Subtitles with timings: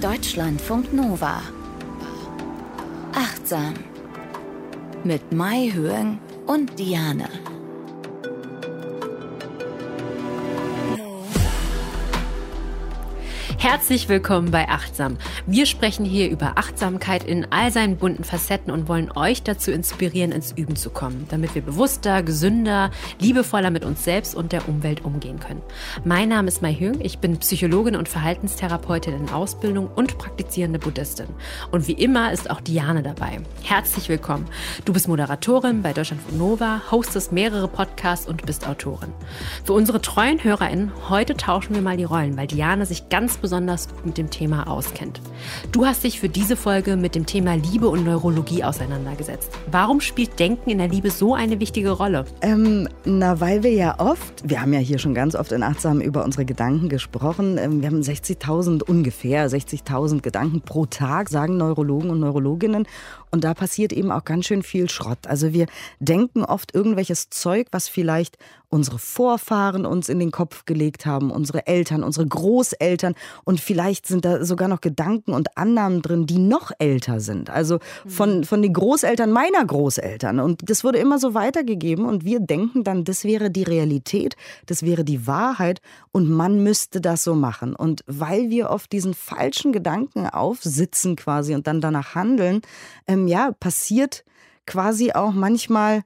[0.00, 1.42] Deutschlandfunk Nova.
[3.12, 3.74] Achtsam.
[5.04, 7.28] Mit Mai Höhen und Diane.
[13.70, 15.16] Herzlich willkommen bei Achtsam.
[15.46, 20.32] Wir sprechen hier über Achtsamkeit in all seinen bunten Facetten und wollen euch dazu inspirieren,
[20.32, 22.90] ins Üben zu kommen, damit wir bewusster, gesünder,
[23.20, 25.62] liebevoller mit uns selbst und der Umwelt umgehen können.
[26.02, 31.28] Mein Name ist Mai Hyung, ich bin Psychologin und Verhaltenstherapeutin in Ausbildung und praktizierende Buddhistin.
[31.70, 33.38] Und wie immer ist auch Diane dabei.
[33.62, 34.48] Herzlich willkommen.
[34.84, 39.12] Du bist Moderatorin bei Deutschland von Nova, hostest mehrere Podcasts und bist Autorin.
[39.62, 43.59] Für unsere treuen HörerInnen, heute tauschen wir mal die Rollen, weil Diane sich ganz besonders
[43.60, 45.20] besonders gut mit dem Thema auskennt.
[45.70, 49.50] Du hast dich für diese Folge mit dem Thema Liebe und Neurologie auseinandergesetzt.
[49.70, 52.24] Warum spielt Denken in der Liebe so eine wichtige Rolle?
[52.40, 56.00] Ähm, na, weil wir ja oft, wir haben ja hier schon ganz oft in Achtsam
[56.00, 57.58] über unsere Gedanken gesprochen.
[57.58, 62.86] Ähm, wir haben 60.000 ungefähr, 60.000 Gedanken pro Tag, sagen Neurologen und Neurologinnen.
[63.30, 65.26] Und da passiert eben auch ganz schön viel Schrott.
[65.26, 65.66] Also wir
[65.98, 68.38] denken oft irgendwelches Zeug, was vielleicht
[68.70, 73.14] unsere Vorfahren uns in den Kopf gelegt haben, unsere Eltern, unsere Großeltern.
[73.44, 77.50] Und vielleicht sind da sogar noch Gedanken und Annahmen drin, die noch älter sind.
[77.50, 78.44] Also von, mhm.
[78.44, 80.38] von den Großeltern meiner Großeltern.
[80.38, 82.04] Und das wurde immer so weitergegeben.
[82.04, 85.80] Und wir denken dann, das wäre die Realität, das wäre die Wahrheit.
[86.12, 87.74] Und man müsste das so machen.
[87.74, 92.62] Und weil wir oft diesen falschen Gedanken aufsitzen quasi und dann danach handeln,
[93.08, 94.24] ähm, ja, passiert
[94.64, 96.02] quasi auch manchmal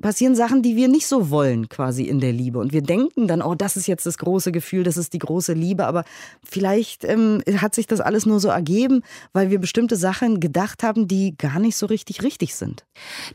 [0.00, 2.58] passieren Sachen, die wir nicht so wollen, quasi in der Liebe.
[2.58, 5.52] Und wir denken dann, oh, das ist jetzt das große Gefühl, das ist die große
[5.52, 5.86] Liebe.
[5.86, 6.04] Aber
[6.42, 11.06] vielleicht ähm, hat sich das alles nur so ergeben, weil wir bestimmte Sachen gedacht haben,
[11.06, 12.84] die gar nicht so richtig richtig sind.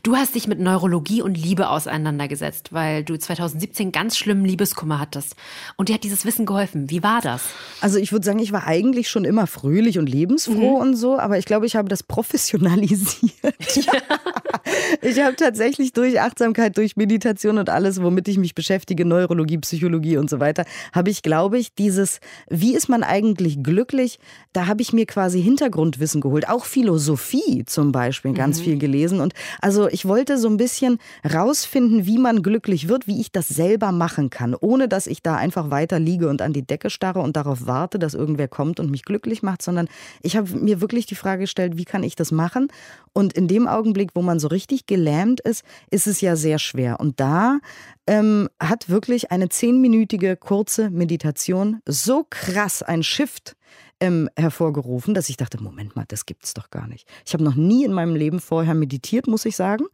[0.02, 5.34] Du hast dich mit Neurologie und Liebe auseinandergesetzt, weil du 2017 ganz schlimmen Liebeskummer hattest.
[5.76, 6.90] Und dir hat dieses Wissen geholfen.
[6.90, 7.42] Wie war das?
[7.80, 10.80] Also ich würde sagen, ich war eigentlich schon immer fröhlich und lebensfroh mhm.
[10.80, 13.76] und so, aber ich glaube, ich habe das professionalisiert.
[13.76, 13.92] Ja.
[15.02, 19.58] ich habe tatsächlich tatsächlich durch Achtsamkeit, durch Meditation und alles, womit ich mich beschäftige, Neurologie,
[19.58, 20.64] Psychologie und so weiter,
[20.94, 24.18] habe ich, glaube ich, dieses, wie ist man eigentlich glücklich,
[24.54, 26.48] da habe ich mir quasi Hintergrundwissen geholt.
[26.48, 28.64] Auch Philosophie zum Beispiel, ganz mhm.
[28.64, 29.20] viel gelesen.
[29.20, 30.98] Und also ich wollte so ein bisschen
[31.30, 35.36] rausfinden, wie man glücklich wird, wie ich das selber machen kann, ohne dass ich da
[35.36, 38.90] einfach weiter liege und an die Decke starre und darauf warte, dass irgendwer kommt und
[38.90, 39.88] mich glücklich macht, sondern
[40.22, 42.68] ich habe mir wirklich die Frage gestellt, wie kann ich das machen?
[43.12, 47.00] Und in dem Augenblick, wo man so richtig gelähmt ist, ist es ja sehr schwer.
[47.00, 47.58] Und da
[48.06, 53.56] ähm, hat wirklich eine zehnminütige kurze Meditation so krass ein Shift
[53.98, 57.08] ähm, hervorgerufen, dass ich dachte, Moment mal, das gibt's doch gar nicht.
[57.24, 59.86] Ich habe noch nie in meinem Leben vorher meditiert, muss ich sagen,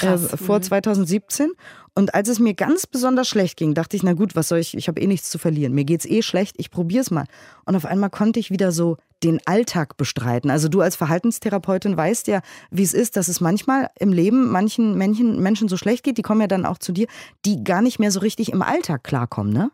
[0.00, 0.62] äh, vor mhm.
[0.62, 1.52] 2017.
[1.94, 4.76] Und als es mir ganz besonders schlecht ging, dachte ich, na gut, was soll ich,
[4.76, 5.74] ich habe eh nichts zu verlieren.
[5.74, 7.26] Mir geht's eh schlecht, ich probiere es mal.
[7.66, 10.50] Und auf einmal konnte ich wieder so den Alltag bestreiten.
[10.50, 14.96] Also du als Verhaltenstherapeutin weißt ja, wie es ist, dass es manchmal im Leben manchen
[14.96, 17.06] Menschen so schlecht geht, die kommen ja dann auch zu dir,
[17.44, 19.70] die gar nicht mehr so richtig im Alltag klarkommen, ne?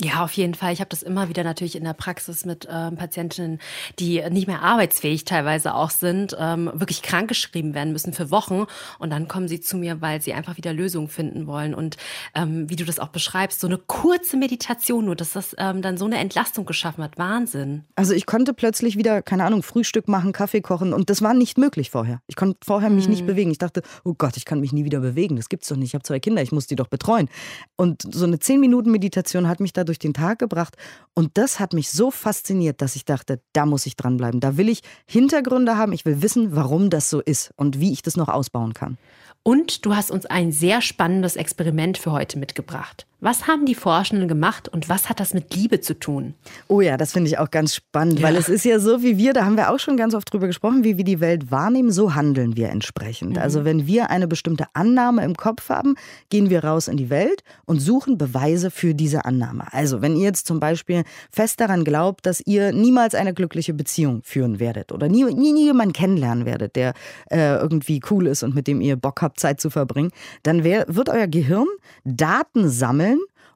[0.00, 0.72] Ja, auf jeden Fall.
[0.72, 3.60] Ich habe das immer wieder natürlich in der Praxis mit ähm, Patientinnen,
[3.98, 8.64] die nicht mehr arbeitsfähig teilweise auch sind, ähm, wirklich krankgeschrieben werden müssen für Wochen.
[8.98, 11.74] Und dann kommen sie zu mir, weil sie einfach wieder Lösungen finden wollen.
[11.74, 11.98] Und
[12.34, 15.98] ähm, wie du das auch beschreibst, so eine kurze Meditation nur, dass das ähm, dann
[15.98, 17.18] so eine Entlastung geschaffen hat.
[17.18, 17.84] Wahnsinn.
[17.94, 20.94] Also ich konnte plötzlich wieder, keine Ahnung, Frühstück machen, Kaffee kochen.
[20.94, 22.22] Und das war nicht möglich vorher.
[22.28, 23.10] Ich konnte vorher mich hm.
[23.10, 23.50] nicht bewegen.
[23.50, 25.36] Ich dachte, oh Gott, ich kann mich nie wieder bewegen.
[25.36, 25.88] Das gibt's doch nicht.
[25.88, 27.28] Ich habe zwei Kinder, ich muss die doch betreuen.
[27.76, 30.76] Und so eine zehn Minuten Meditation hat mich da durch den Tag gebracht.
[31.14, 34.40] Und das hat mich so fasziniert, dass ich dachte, da muss ich dranbleiben.
[34.40, 35.92] Da will ich Hintergründe haben.
[35.92, 38.98] Ich will wissen, warum das so ist und wie ich das noch ausbauen kann.
[39.42, 43.06] Und du hast uns ein sehr spannendes Experiment für heute mitgebracht.
[43.24, 46.34] Was haben die Forschenden gemacht und was hat das mit Liebe zu tun?
[46.66, 48.26] Oh ja, das finde ich auch ganz spannend, ja.
[48.26, 50.48] weil es ist ja so, wie wir, da haben wir auch schon ganz oft drüber
[50.48, 53.36] gesprochen, wie wir die Welt wahrnehmen, so handeln wir entsprechend.
[53.36, 53.38] Mhm.
[53.38, 55.94] Also wenn wir eine bestimmte Annahme im Kopf haben,
[56.30, 59.72] gehen wir raus in die Welt und suchen Beweise für diese Annahme.
[59.72, 64.22] Also wenn ihr jetzt zum Beispiel fest daran glaubt, dass ihr niemals eine glückliche Beziehung
[64.24, 66.92] führen werdet oder nie, nie, nie jemanden kennenlernen werdet, der
[67.30, 70.10] äh, irgendwie cool ist und mit dem ihr Bock habt, Zeit zu verbringen,
[70.42, 71.68] dann wär, wird euer Gehirn
[72.04, 73.11] Daten sammeln,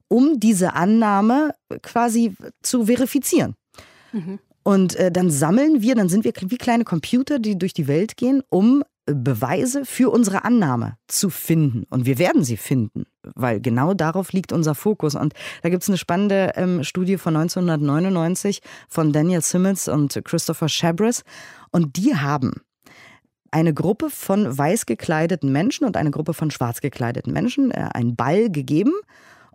[0.08, 3.54] um diese Annahme quasi zu verifizieren.
[4.12, 4.38] Mhm.
[4.62, 8.16] Und äh, dann sammeln wir, dann sind wir wie kleine Computer, die durch die Welt
[8.16, 11.84] gehen, um Beweise für unsere Annahme zu finden.
[11.90, 15.14] Und wir werden sie finden, weil genau darauf liegt unser Fokus.
[15.14, 15.32] Und
[15.62, 21.22] da gibt es eine spannende ähm, Studie von 1999 von Daniel Simmons und Christopher Chabris.
[21.70, 22.54] Und die haben
[23.52, 28.16] eine Gruppe von weiß gekleideten Menschen und eine Gruppe von schwarz gekleideten Menschen äh, einen
[28.16, 28.92] Ball gegeben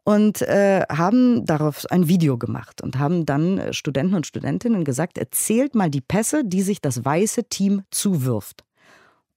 [0.03, 5.18] und äh, haben darauf ein Video gemacht und haben dann äh, Studenten und Studentinnen gesagt,
[5.18, 8.63] erzählt mal die Pässe, die sich das weiße Team zuwirft.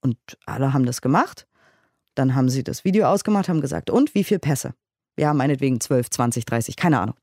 [0.01, 0.17] Und
[0.47, 1.47] alle haben das gemacht.
[2.15, 4.75] Dann haben sie das Video ausgemacht, haben gesagt, und wie viele Pässe?
[5.19, 7.17] Ja, meinetwegen 12, 20, 30, keine Ahnung.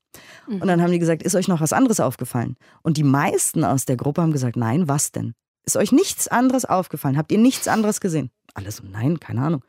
[0.48, 0.62] Mhm.
[0.62, 2.56] Und dann haben die gesagt, ist euch noch was anderes aufgefallen?
[2.82, 5.34] Und die meisten aus der Gruppe haben gesagt, nein, was denn?
[5.64, 7.16] Ist euch nichts anderes aufgefallen?
[7.16, 8.30] Habt ihr nichts anderes gesehen?
[8.54, 9.64] Alles so, nein, keine Ahnung.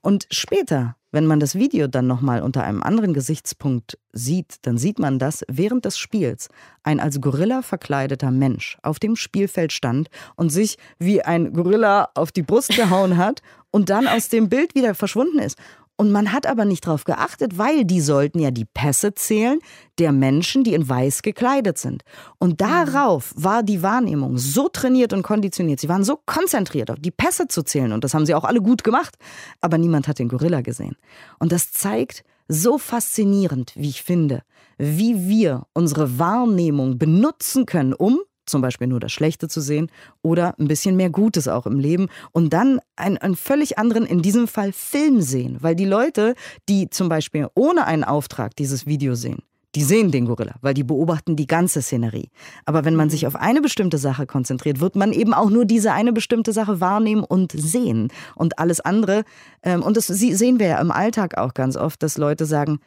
[0.00, 4.98] Und später, wenn man das Video dann nochmal unter einem anderen Gesichtspunkt sieht, dann sieht
[4.98, 6.48] man, dass während des Spiels
[6.82, 12.32] ein als Gorilla verkleideter Mensch auf dem Spielfeld stand und sich wie ein Gorilla auf
[12.32, 15.56] die Brust gehauen hat und dann aus dem Bild wieder verschwunden ist.
[15.96, 19.60] Und man hat aber nicht darauf geachtet, weil die sollten ja die Pässe zählen
[19.98, 22.02] der Menschen, die in weiß gekleidet sind.
[22.38, 25.78] Und darauf war die Wahrnehmung so trainiert und konditioniert.
[25.78, 27.92] Sie waren so konzentriert, auf die Pässe zu zählen.
[27.92, 29.14] Und das haben sie auch alle gut gemacht.
[29.60, 30.96] Aber niemand hat den Gorilla gesehen.
[31.38, 34.42] Und das zeigt so faszinierend, wie ich finde,
[34.76, 39.90] wie wir unsere Wahrnehmung benutzen können, um zum Beispiel nur das Schlechte zu sehen
[40.22, 44.22] oder ein bisschen mehr Gutes auch im Leben und dann einen, einen, völlig anderen, in
[44.22, 45.58] diesem Fall Film sehen.
[45.60, 46.34] Weil die Leute,
[46.68, 49.42] die zum Beispiel ohne einen Auftrag dieses Video sehen,
[49.74, 52.30] die sehen den Gorilla, weil die beobachten die ganze Szenerie.
[52.64, 55.92] Aber wenn man sich auf eine bestimmte Sache konzentriert, wird man eben auch nur diese
[55.92, 58.08] eine bestimmte Sache wahrnehmen und sehen.
[58.36, 59.24] Und alles andere,
[59.62, 62.78] ähm, und das sehen wir ja im Alltag auch ganz oft, dass Leute sagen,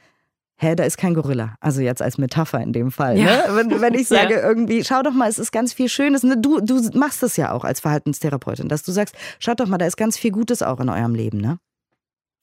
[0.57, 1.55] hä, da ist kein Gorilla.
[1.59, 3.17] Also jetzt als Metapher in dem Fall.
[3.17, 3.25] Ja.
[3.25, 3.55] Ne?
[3.55, 4.41] Wenn, wenn, ich sage ja.
[4.41, 6.23] irgendwie, schau doch mal, es ist ganz viel Schönes.
[6.23, 6.37] Ne?
[6.37, 9.85] Du, du machst das ja auch als Verhaltenstherapeutin, dass du sagst, schaut doch mal, da
[9.85, 11.39] ist ganz viel Gutes auch in eurem Leben.
[11.39, 11.59] Ne?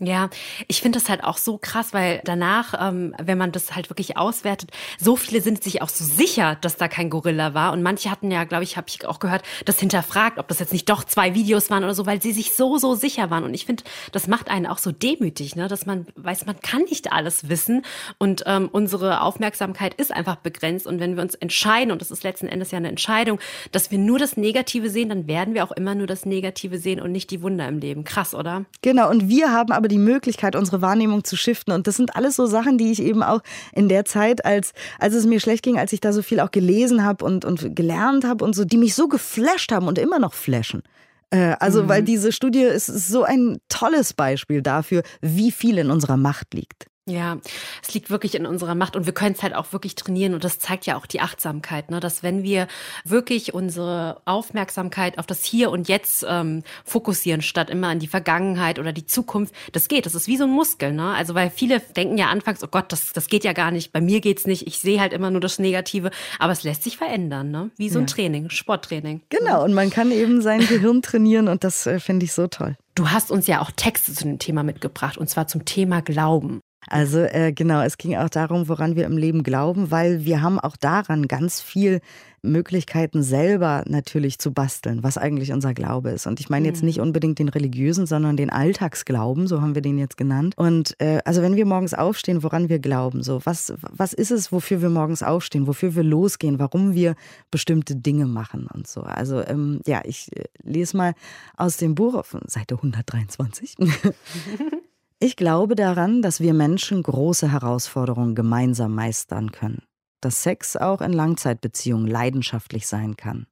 [0.00, 0.28] Ja,
[0.66, 4.16] ich finde das halt auch so krass, weil danach, ähm, wenn man das halt wirklich
[4.16, 7.72] auswertet, so viele sind sich auch so sicher, dass da kein Gorilla war.
[7.72, 10.72] Und manche hatten ja, glaube ich, habe ich auch gehört, das hinterfragt, ob das jetzt
[10.72, 13.44] nicht doch zwei Videos waren oder so, weil sie sich so, so sicher waren.
[13.44, 15.68] Und ich finde, das macht einen auch so demütig, ne?
[15.68, 17.82] dass man weiß, man kann nicht alles wissen.
[18.18, 20.88] Und ähm, unsere Aufmerksamkeit ist einfach begrenzt.
[20.88, 23.38] Und wenn wir uns entscheiden, und das ist letzten Endes ja eine Entscheidung,
[23.70, 27.00] dass wir nur das Negative sehen, dann werden wir auch immer nur das Negative sehen
[27.00, 28.02] und nicht die Wunder im Leben.
[28.02, 28.64] Krass, oder?
[28.82, 31.74] Genau, und wir haben aber aber die Möglichkeit, unsere Wahrnehmung zu shiften.
[31.74, 33.42] Und das sind alles so Sachen, die ich eben auch
[33.74, 36.50] in der Zeit, als, als es mir schlecht ging, als ich da so viel auch
[36.50, 40.18] gelesen habe und, und gelernt habe und so, die mich so geflasht haben und immer
[40.18, 40.82] noch flashen.
[41.28, 41.88] Äh, also, mhm.
[41.90, 46.86] weil diese Studie ist so ein tolles Beispiel dafür, wie viel in unserer Macht liegt.
[47.06, 47.36] Ja,
[47.82, 50.42] es liegt wirklich in unserer Macht und wir können es halt auch wirklich trainieren und
[50.42, 52.00] das zeigt ja auch die Achtsamkeit, ne?
[52.00, 52.66] dass wenn wir
[53.04, 58.78] wirklich unsere Aufmerksamkeit auf das Hier und Jetzt ähm, fokussieren, statt immer an die Vergangenheit
[58.78, 60.94] oder die Zukunft, das geht, das ist wie so ein Muskel.
[60.94, 61.12] Ne?
[61.14, 64.00] Also weil viele denken ja anfangs, oh Gott, das, das geht ja gar nicht, bei
[64.00, 67.50] mir geht's nicht, ich sehe halt immer nur das Negative, aber es lässt sich verändern,
[67.50, 67.70] ne?
[67.76, 68.14] wie so ein ja.
[68.14, 69.20] Training, Sporttraining.
[69.28, 72.76] Genau, und man kann eben sein Gehirn trainieren und das äh, finde ich so toll.
[72.94, 76.60] Du hast uns ja auch Texte zu dem Thema mitgebracht und zwar zum Thema Glauben.
[76.88, 80.58] Also äh, genau, es ging auch darum, woran wir im Leben glauben, weil wir haben
[80.58, 82.00] auch daran ganz viel
[82.44, 86.26] Möglichkeiten selber natürlich zu basteln, was eigentlich unser Glaube ist.
[86.26, 87.04] Und ich meine jetzt nicht mhm.
[87.04, 90.54] unbedingt den religiösen, sondern den Alltagsglauben, so haben wir den jetzt genannt.
[90.56, 94.52] Und äh, also wenn wir morgens aufstehen, woran wir glauben, so was, was ist es,
[94.52, 97.16] wofür wir morgens aufstehen, wofür wir losgehen, warum wir
[97.50, 99.00] bestimmte Dinge machen und so.
[99.02, 101.14] Also ähm, ja, ich äh, lese mal
[101.56, 103.76] aus dem Buch auf Seite 123.
[105.24, 109.82] Ich glaube daran, dass wir Menschen große Herausforderungen gemeinsam meistern können.
[110.20, 113.46] Dass Sex auch in Langzeitbeziehungen leidenschaftlich sein kann.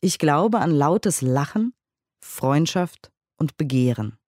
[0.00, 1.74] Ich glaube an lautes Lachen,
[2.24, 4.18] Freundschaft und Begehren.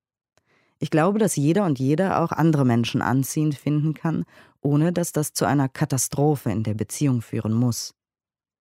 [0.80, 4.24] Ich glaube, dass jeder und jede auch andere Menschen anziehend finden kann,
[4.60, 7.94] ohne dass das zu einer Katastrophe in der Beziehung führen muss.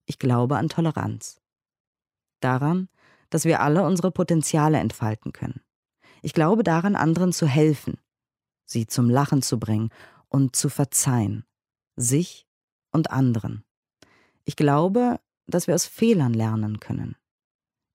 [0.05, 1.39] Ich glaube an Toleranz.
[2.41, 2.89] Daran,
[3.29, 5.61] dass wir alle unsere Potenziale entfalten können.
[6.21, 7.97] Ich glaube daran, anderen zu helfen,
[8.69, 9.89] sie zum Lachen zu bringen
[10.27, 11.45] und zu verzeihen,
[11.95, 12.47] sich
[12.91, 13.63] und anderen.
[14.45, 17.15] Ich glaube, dass wir aus Fehlern lernen können.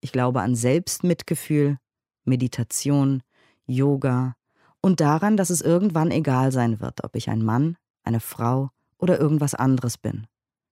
[0.00, 1.78] Ich glaube an Selbstmitgefühl,
[2.24, 3.22] Meditation,
[3.66, 4.34] Yoga
[4.80, 9.18] und daran, dass es irgendwann egal sein wird, ob ich ein Mann, eine Frau oder
[9.18, 10.26] irgendwas anderes bin.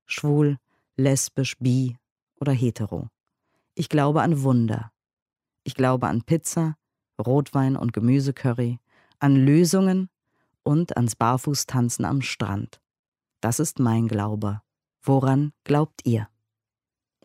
[0.06, 0.58] Schwul,
[0.96, 1.96] lesbisch, bi
[2.40, 3.08] oder hetero.
[3.74, 4.92] Ich glaube an Wunder.
[5.64, 6.76] Ich glaube an Pizza,
[7.24, 8.78] Rotwein und Gemüsecurry,
[9.22, 10.08] an Lösungen
[10.62, 12.80] und ans Barfußtanzen am Strand.
[13.40, 14.60] Das ist mein Glaube.
[15.02, 16.28] Woran glaubt ihr?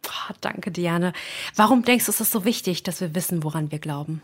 [0.06, 1.14] Oh, danke, Diane.
[1.56, 4.22] Warum denkst du, ist es so wichtig, dass wir wissen, woran wir glauben?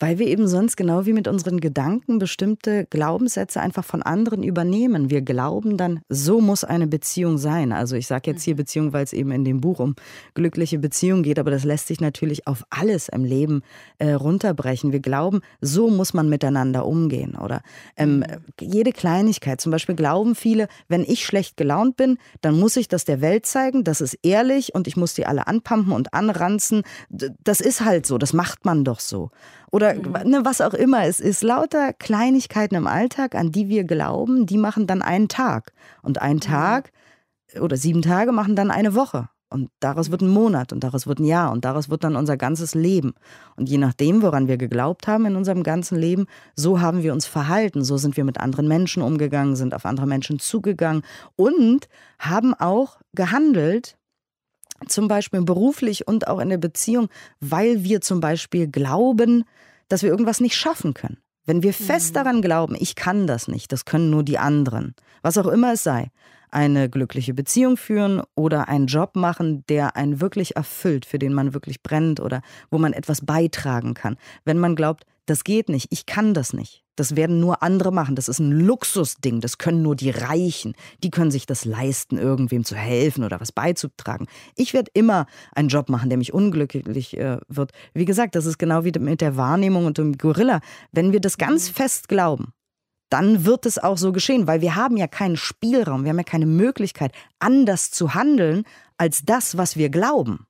[0.00, 5.10] Weil wir eben sonst genau wie mit unseren Gedanken bestimmte Glaubenssätze einfach von anderen übernehmen.
[5.10, 7.70] Wir glauben dann, so muss eine Beziehung sein.
[7.72, 8.58] Also ich sage jetzt hier mhm.
[8.58, 9.94] Beziehung, weil es eben in dem Buch um
[10.32, 13.62] glückliche Beziehungen geht, aber das lässt sich natürlich auf alles im Leben
[13.98, 14.90] äh, runterbrechen.
[14.90, 17.36] Wir glauben, so muss man miteinander umgehen.
[17.36, 17.60] Oder
[17.96, 18.24] ähm, mhm.
[18.58, 19.60] jede Kleinigkeit.
[19.60, 23.44] Zum Beispiel glauben viele, wenn ich schlecht gelaunt bin, dann muss ich das der Welt
[23.44, 26.84] zeigen, das ist ehrlich und ich muss die alle anpumpen und anranzen.
[27.10, 29.30] Das ist halt so, das macht man doch so
[29.70, 30.30] oder mhm.
[30.30, 31.42] ne, was auch immer es ist.
[31.42, 35.72] Lauter Kleinigkeiten im Alltag, an die wir glauben, die machen dann einen Tag.
[36.02, 36.40] Und ein mhm.
[36.40, 36.92] Tag
[37.60, 39.28] oder sieben Tage machen dann eine Woche.
[39.52, 42.36] Und daraus wird ein Monat und daraus wird ein Jahr und daraus wird dann unser
[42.36, 43.14] ganzes Leben.
[43.56, 47.26] Und je nachdem, woran wir geglaubt haben in unserem ganzen Leben, so haben wir uns
[47.26, 51.02] verhalten, so sind wir mit anderen Menschen umgegangen, sind auf andere Menschen zugegangen
[51.34, 51.88] und
[52.20, 53.98] haben auch gehandelt
[54.86, 57.08] zum Beispiel beruflich und auch in der Beziehung,
[57.40, 59.44] weil wir zum Beispiel glauben,
[59.88, 61.18] dass wir irgendwas nicht schaffen können.
[61.46, 62.14] Wenn wir fest mhm.
[62.14, 65.82] daran glauben, ich kann das nicht, das können nur die anderen, was auch immer es
[65.82, 66.10] sei,
[66.52, 71.54] eine glückliche Beziehung führen oder einen Job machen, der einen wirklich erfüllt, für den man
[71.54, 74.16] wirklich brennt oder wo man etwas beitragen kann.
[74.44, 78.14] Wenn man glaubt, das geht nicht, ich kann das nicht, das werden nur andere machen.
[78.14, 79.40] Das ist ein Luxusding.
[79.40, 80.74] Das können nur die Reichen.
[81.02, 84.26] Die können sich das leisten, irgendwem zu helfen oder was beizutragen.
[84.54, 87.72] Ich werde immer einen Job machen, der mich unglücklich äh, wird.
[87.94, 90.60] Wie gesagt, das ist genau wie mit der Wahrnehmung und dem Gorilla.
[90.92, 91.74] Wenn wir das ganz mhm.
[91.74, 92.52] fest glauben,
[93.10, 96.24] dann wird es auch so geschehen, weil wir haben ja keinen Spielraum, wir haben ja
[96.24, 98.64] keine Möglichkeit, anders zu handeln
[98.96, 100.46] als das, was wir glauben.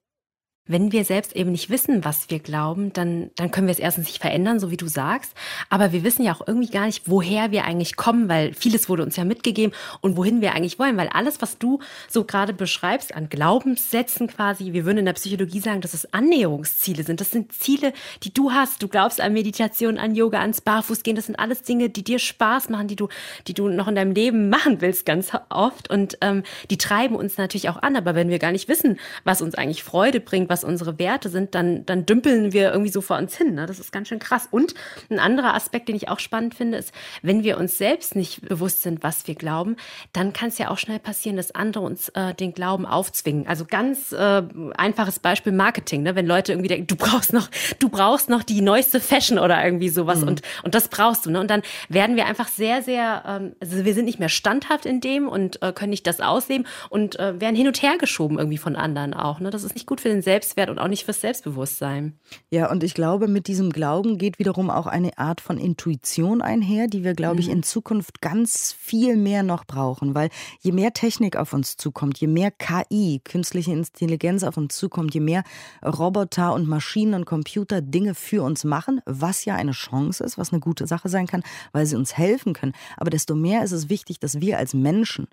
[0.67, 4.05] Wenn wir selbst eben nicht wissen, was wir glauben, dann, dann können wir es erstens
[4.05, 5.33] nicht verändern, so wie du sagst.
[5.69, 9.01] Aber wir wissen ja auch irgendwie gar nicht, woher wir eigentlich kommen, weil vieles wurde
[9.01, 10.97] uns ja mitgegeben und wohin wir eigentlich wollen.
[10.97, 15.61] Weil alles, was du so gerade beschreibst an Glaubenssätzen quasi, wir würden in der Psychologie
[15.61, 17.21] sagen, dass es Annäherungsziele sind.
[17.21, 17.91] Das sind Ziele,
[18.21, 18.83] die du hast.
[18.83, 21.15] Du glaubst an Meditation, an Yoga, ans Barfußgehen.
[21.15, 23.07] Das sind alles Dinge, die dir Spaß machen, die du,
[23.47, 25.89] die du noch in deinem Leben machen willst, ganz oft.
[25.89, 27.95] Und ähm, die treiben uns natürlich auch an.
[27.95, 31.55] Aber wenn wir gar nicht wissen, was uns eigentlich Freude bringt, was unsere Werte sind,
[31.55, 33.55] dann, dann dümpeln wir irgendwie so vor uns hin.
[33.55, 33.65] Ne?
[33.65, 34.47] Das ist ganz schön krass.
[34.51, 34.75] Und
[35.09, 36.93] ein anderer Aspekt, den ich auch spannend finde, ist,
[37.23, 39.77] wenn wir uns selbst nicht bewusst sind, was wir glauben,
[40.13, 43.47] dann kann es ja auch schnell passieren, dass andere uns äh, den Glauben aufzwingen.
[43.47, 44.43] Also ganz äh,
[44.75, 46.15] einfaches Beispiel Marketing, ne?
[46.15, 49.89] wenn Leute irgendwie denken, du brauchst noch, du brauchst noch die neueste Fashion oder irgendwie
[49.89, 50.27] sowas mhm.
[50.27, 51.31] und, und das brauchst du.
[51.31, 51.39] Ne?
[51.39, 54.99] Und dann werden wir einfach sehr, sehr, ähm, also wir sind nicht mehr standhaft in
[54.99, 58.57] dem und äh, können nicht das ausleben und äh, werden hin und her geschoben irgendwie
[58.57, 59.39] von anderen auch.
[59.39, 59.49] Ne?
[59.49, 62.17] Das ist nicht gut für den Selbst Selbstwert und auch nicht fürs Selbstbewusstsein.
[62.49, 66.87] Ja, und ich glaube, mit diesem Glauben geht wiederum auch eine Art von Intuition einher,
[66.87, 67.53] die wir, glaube ich, mhm.
[67.53, 70.29] in Zukunft ganz viel mehr noch brauchen, weil
[70.59, 75.19] je mehr Technik auf uns zukommt, je mehr KI, künstliche Intelligenz auf uns zukommt, je
[75.19, 75.43] mehr
[75.85, 80.51] Roboter und Maschinen und Computer Dinge für uns machen, was ja eine Chance ist, was
[80.51, 82.73] eine gute Sache sein kann, weil sie uns helfen können.
[82.97, 85.27] Aber desto mehr ist es wichtig, dass wir als Menschen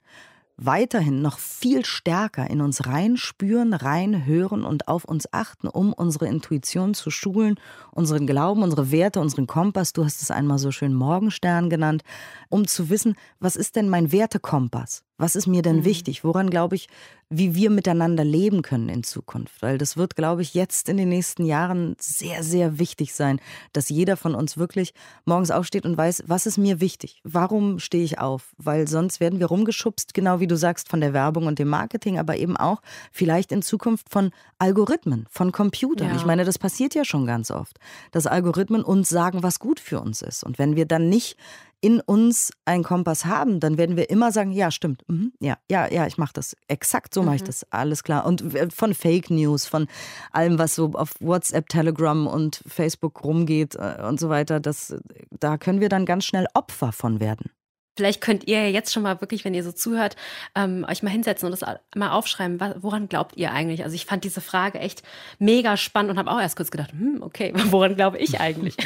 [0.58, 6.94] weiterhin noch viel stärker in uns reinspüren, reinhören und auf uns achten, um unsere Intuition
[6.94, 7.58] zu schulen,
[7.92, 12.02] unseren Glauben, unsere Werte, unseren Kompass, du hast es einmal so schön Morgenstern genannt,
[12.48, 15.04] um zu wissen, was ist denn mein Wertekompass?
[15.18, 15.84] Was ist mir denn mhm.
[15.84, 16.22] wichtig?
[16.22, 16.88] Woran glaube ich,
[17.28, 19.60] wie wir miteinander leben können in Zukunft?
[19.60, 23.40] Weil das wird, glaube ich, jetzt in den nächsten Jahren sehr, sehr wichtig sein,
[23.72, 24.94] dass jeder von uns wirklich
[25.24, 27.20] morgens aufsteht und weiß, was ist mir wichtig?
[27.24, 28.54] Warum stehe ich auf?
[28.58, 32.18] Weil sonst werden wir rumgeschubst, genau wie du sagst, von der Werbung und dem Marketing,
[32.18, 36.10] aber eben auch vielleicht in Zukunft von Algorithmen, von Computern.
[36.10, 36.16] Ja.
[36.16, 37.78] Ich meine, das passiert ja schon ganz oft,
[38.12, 40.44] dass Algorithmen uns sagen, was gut für uns ist.
[40.44, 41.36] Und wenn wir dann nicht
[41.80, 45.90] in uns einen Kompass haben, dann werden wir immer sagen, ja, stimmt, mhm, ja, ja,
[45.90, 46.56] ja, ich mache das.
[46.66, 47.26] Exakt so mhm.
[47.26, 48.26] mache ich das, alles klar.
[48.26, 48.44] Und
[48.74, 49.86] von Fake News, von
[50.32, 54.96] allem, was so auf WhatsApp, Telegram und Facebook rumgeht äh, und so weiter, das,
[55.30, 57.50] da können wir dann ganz schnell Opfer von werden.
[57.98, 60.14] Vielleicht könnt ihr jetzt schon mal wirklich, wenn ihr so zuhört,
[60.54, 62.60] ähm, euch mal hinsetzen und das mal aufschreiben.
[62.76, 63.82] woran glaubt ihr eigentlich?
[63.82, 65.02] Also ich fand diese Frage echt
[65.40, 68.76] mega spannend und habe auch erst kurz gedacht, hm, okay, woran glaube ich eigentlich?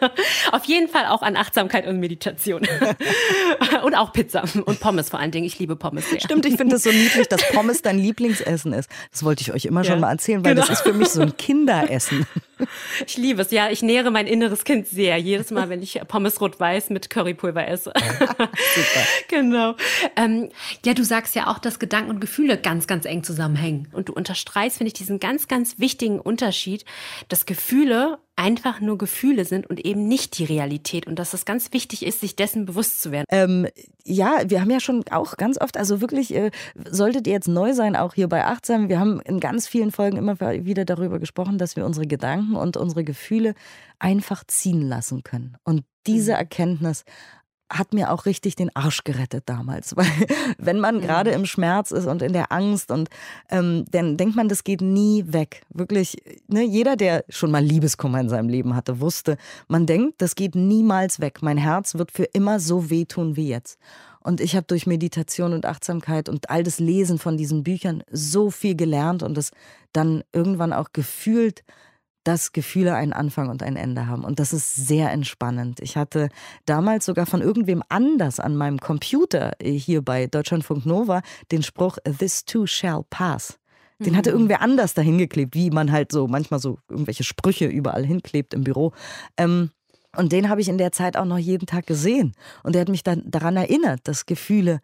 [0.52, 2.62] Auf jeden Fall auch an Achtsamkeit und Meditation.
[3.84, 5.44] und auch Pizza und Pommes vor allen Dingen.
[5.44, 6.20] Ich liebe Pommes sehr.
[6.20, 8.88] Stimmt, ich finde es so niedlich, dass Pommes dein Lieblingsessen ist.
[9.10, 9.90] Das wollte ich euch immer ja.
[9.90, 10.66] schon mal erzählen, weil genau.
[10.66, 12.26] das ist für mich so ein Kinderessen.
[13.06, 13.70] Ich liebe es, ja.
[13.70, 15.16] Ich nähere mein inneres Kind sehr.
[15.16, 17.92] Jedes Mal, wenn ich Pommes rot-weiß mit Currypulver esse.
[17.96, 18.48] Super.
[19.28, 19.76] Genau.
[20.16, 20.50] Ähm,
[20.84, 23.88] ja, du sagst ja auch, dass Gedanken und Gefühle ganz, ganz eng zusammenhängen.
[23.92, 26.84] Und du unterstreichst, finde ich, diesen ganz, ganz wichtigen Unterschied,
[27.28, 31.72] dass Gefühle einfach nur Gefühle sind und eben nicht die Realität und dass es ganz
[31.72, 33.26] wichtig ist, sich dessen bewusst zu werden.
[33.30, 33.66] Ähm,
[34.04, 36.50] ja, wir haben ja schon auch ganz oft, also wirklich, äh,
[36.90, 40.16] solltet ihr jetzt neu sein, auch hier bei Achtsam, wir haben in ganz vielen Folgen
[40.16, 43.54] immer wieder darüber gesprochen, dass wir unsere Gedanken und unsere Gefühle
[43.98, 45.56] einfach ziehen lassen können.
[45.64, 46.38] Und diese mhm.
[46.38, 47.04] Erkenntnis
[47.72, 49.96] hat mir auch richtig den Arsch gerettet damals.
[49.96, 50.06] Weil
[50.58, 51.00] wenn man mhm.
[51.00, 53.08] gerade im Schmerz ist und in der Angst und
[53.50, 55.62] ähm, dann denkt man, das geht nie weg.
[55.70, 56.16] Wirklich,
[56.48, 59.36] ne, jeder, der schon mal Liebeskummer in seinem Leben hatte, wusste,
[59.68, 61.38] man denkt, das geht niemals weg.
[61.40, 63.78] Mein Herz wird für immer so wehtun wie jetzt.
[64.20, 68.50] Und ich habe durch Meditation und Achtsamkeit und all das Lesen von diesen Büchern so
[68.50, 69.50] viel gelernt und es
[69.92, 71.64] dann irgendwann auch gefühlt
[72.24, 74.24] dass Gefühle einen Anfang und ein Ende haben.
[74.24, 75.80] Und das ist sehr entspannend.
[75.80, 76.28] Ich hatte
[76.66, 81.98] damals sogar von irgendwem anders an meinem Computer äh, hier bei Deutschlandfunk Nova den Spruch
[82.18, 83.58] This too shall pass.
[83.98, 84.36] Den hatte mhm.
[84.36, 88.64] irgendwer anders dahin geklebt, wie man halt so manchmal so irgendwelche Sprüche überall hinklebt im
[88.64, 88.92] Büro.
[89.36, 89.70] Ähm,
[90.16, 92.32] und den habe ich in der Zeit auch noch jeden Tag gesehen.
[92.62, 94.80] Und der hat mich dann daran erinnert, dass Gefühle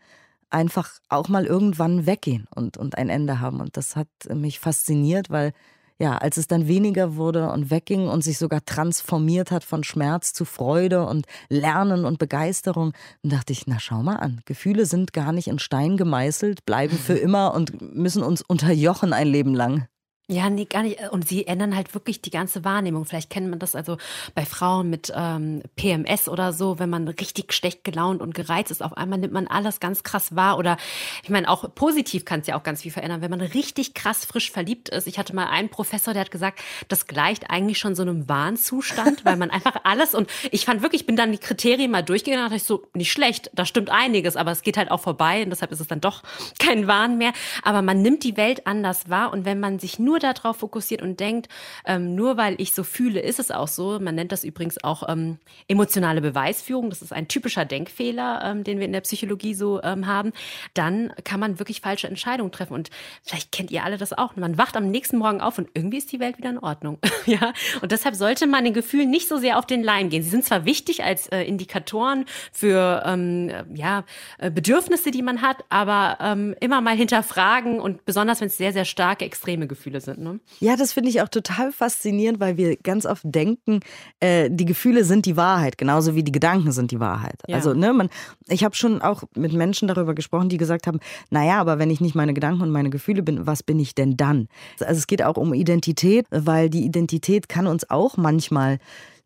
[0.50, 3.60] einfach auch mal irgendwann weggehen und, und ein Ende haben.
[3.60, 5.52] Und das hat mich fasziniert, weil
[5.98, 10.32] ja, als es dann weniger wurde und wegging und sich sogar transformiert hat von Schmerz
[10.32, 15.32] zu Freude und Lernen und Begeisterung, dachte ich, na schau mal an, Gefühle sind gar
[15.32, 19.86] nicht in Stein gemeißelt, bleiben für immer und müssen uns unterjochen ein Leben lang.
[20.30, 21.00] Ja, nee, gar nicht.
[21.10, 23.06] Und sie ändern halt wirklich die ganze Wahrnehmung.
[23.06, 23.96] Vielleicht kennt man das also
[24.34, 28.82] bei Frauen mit ähm, PMS oder so, wenn man richtig schlecht gelaunt und gereizt ist.
[28.82, 30.58] Auf einmal nimmt man alles ganz krass wahr.
[30.58, 30.76] Oder
[31.22, 34.26] ich meine, auch positiv kann es ja auch ganz viel verändern, wenn man richtig krass
[34.26, 35.06] frisch verliebt ist.
[35.06, 39.24] Ich hatte mal einen Professor, der hat gesagt, das gleicht eigentlich schon so einem Wahnzustand,
[39.24, 42.44] weil man einfach alles und ich fand wirklich, ich bin dann die Kriterien mal durchgegangen,
[42.44, 45.48] dachte ich so, nicht schlecht, da stimmt einiges, aber es geht halt auch vorbei und
[45.48, 46.22] deshalb ist es dann doch
[46.58, 47.32] kein Wahn mehr.
[47.62, 51.02] Aber man nimmt die Welt anders wahr und wenn man sich nur nur darauf fokussiert
[51.02, 51.48] und denkt,
[51.86, 53.98] ähm, nur weil ich so fühle, ist es auch so.
[54.00, 56.90] Man nennt das übrigens auch ähm, emotionale Beweisführung.
[56.90, 60.32] Das ist ein typischer Denkfehler, ähm, den wir in der Psychologie so ähm, haben.
[60.74, 62.74] Dann kann man wirklich falsche Entscheidungen treffen.
[62.74, 62.90] Und
[63.22, 64.36] vielleicht kennt ihr alle das auch.
[64.36, 66.98] Man wacht am nächsten Morgen auf und irgendwie ist die Welt wieder in Ordnung.
[67.26, 70.22] ja, und deshalb sollte man den Gefühlen nicht so sehr auf den Leim gehen.
[70.22, 74.04] Sie sind zwar wichtig als äh, Indikatoren für ähm, ja,
[74.38, 78.72] äh, Bedürfnisse, die man hat, aber ähm, immer mal hinterfragen und besonders, wenn es sehr,
[78.72, 80.24] sehr starke extreme Gefühle sind sind.
[80.24, 80.40] Ne?
[80.60, 83.80] Ja, das finde ich auch total faszinierend, weil wir ganz oft denken,
[84.20, 87.40] äh, die Gefühle sind die Wahrheit, genauso wie die Gedanken sind die Wahrheit.
[87.46, 87.56] Ja.
[87.56, 88.08] Also, ne, man,
[88.48, 91.00] ich habe schon auch mit Menschen darüber gesprochen, die gesagt haben,
[91.30, 94.16] naja, aber wenn ich nicht meine Gedanken und meine Gefühle bin, was bin ich denn
[94.16, 94.48] dann?
[94.80, 98.78] Also es geht auch um Identität, weil die Identität kann uns auch manchmal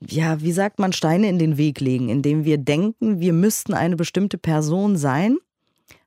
[0.05, 3.95] ja, wie sagt man, Steine in den Weg legen, indem wir denken, wir müssten eine
[3.95, 5.39] bestimmte Person sein,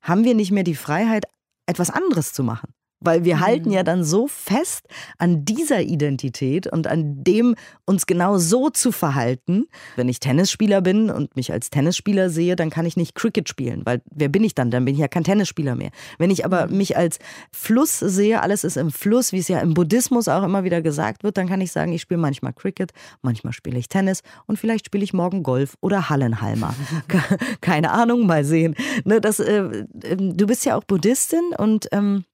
[0.02, 1.26] haben wir nicht mehr die Freiheit,
[1.66, 2.74] etwas anderes zu machen.
[3.06, 3.40] Weil wir mhm.
[3.42, 4.88] halten ja dann so fest
[5.18, 9.68] an dieser Identität und an dem, uns genau so zu verhalten.
[9.96, 13.82] Wenn ich Tennisspieler bin und mich als Tennisspieler sehe, dann kann ich nicht Cricket spielen,
[13.86, 14.72] weil wer bin ich dann?
[14.72, 15.92] Dann bin ich ja kein Tennisspieler mehr.
[16.18, 16.78] Wenn ich aber mhm.
[16.78, 17.20] mich als
[17.52, 21.24] Fluss sehe, alles ist im Fluss, wie es ja im Buddhismus auch immer wieder gesagt
[21.24, 22.92] wird, dann kann ich sagen, ich spiele manchmal Cricket,
[23.22, 26.74] manchmal spiele ich Tennis und vielleicht spiele ich morgen Golf oder Hallenhalmer.
[27.62, 28.76] Keine Ahnung, mal sehen.
[29.04, 32.26] Ne, das, äh, ähm, du bist ja auch Buddhistin und ähm,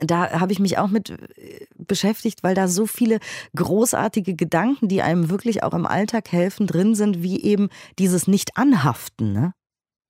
[0.00, 3.18] da habe ich mich auch mit äh, beschäftigt, weil da so viele
[3.54, 9.32] großartige Gedanken, die einem wirklich auch im Alltag helfen, drin sind, wie eben dieses Nicht-Anhaften.
[9.32, 9.54] Ne?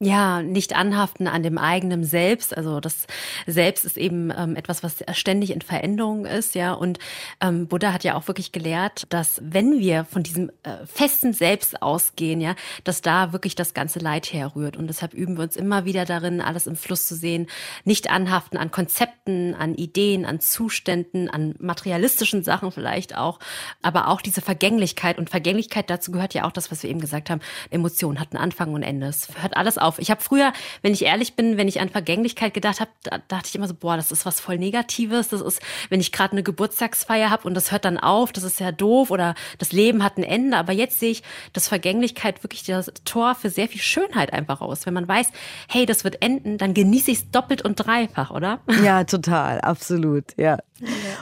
[0.03, 2.57] Ja, nicht anhaften an dem eigenen Selbst.
[2.57, 3.07] Also das
[3.47, 6.73] Selbst ist eben ähm, etwas, was ständig in Veränderung ist, ja.
[6.73, 6.99] Und
[7.43, 11.83] ähm, Buddha hat ja auch wirklich gelehrt, dass wenn wir von diesem äh, festen Selbst
[11.83, 14.79] ausgehen, ja, dass da wirklich das ganze Leid herrührt.
[14.79, 17.47] Und deshalb üben wir uns immer wieder darin, alles im Fluss zu sehen,
[17.85, 23.39] nicht anhaften an Konzepten, an Ideen, an Zuständen, an materialistischen Sachen vielleicht auch,
[23.83, 25.19] aber auch diese Vergänglichkeit.
[25.19, 27.43] Und Vergänglichkeit dazu gehört ja auch das, was wir eben gesagt haben.
[27.69, 29.07] Emotionen hatten Anfang und Ende.
[29.07, 29.99] Es hört alles auf auf.
[29.99, 33.49] Ich habe früher, wenn ich ehrlich bin, wenn ich an Vergänglichkeit gedacht habe, da dachte
[33.49, 35.29] ich immer so, boah, das ist was voll Negatives.
[35.29, 38.61] Das ist, wenn ich gerade eine Geburtstagsfeier habe und das hört dann auf, das ist
[38.61, 40.57] ja doof oder das Leben hat ein Ende.
[40.57, 41.23] Aber jetzt sehe ich,
[41.53, 44.87] dass Vergänglichkeit wirklich das Tor für sehr viel Schönheit einfach aus.
[44.87, 45.29] Wenn man weiß,
[45.69, 48.61] hey, das wird enden, dann genieße ich es doppelt und dreifach, oder?
[48.83, 50.59] Ja, total, absolut, ja.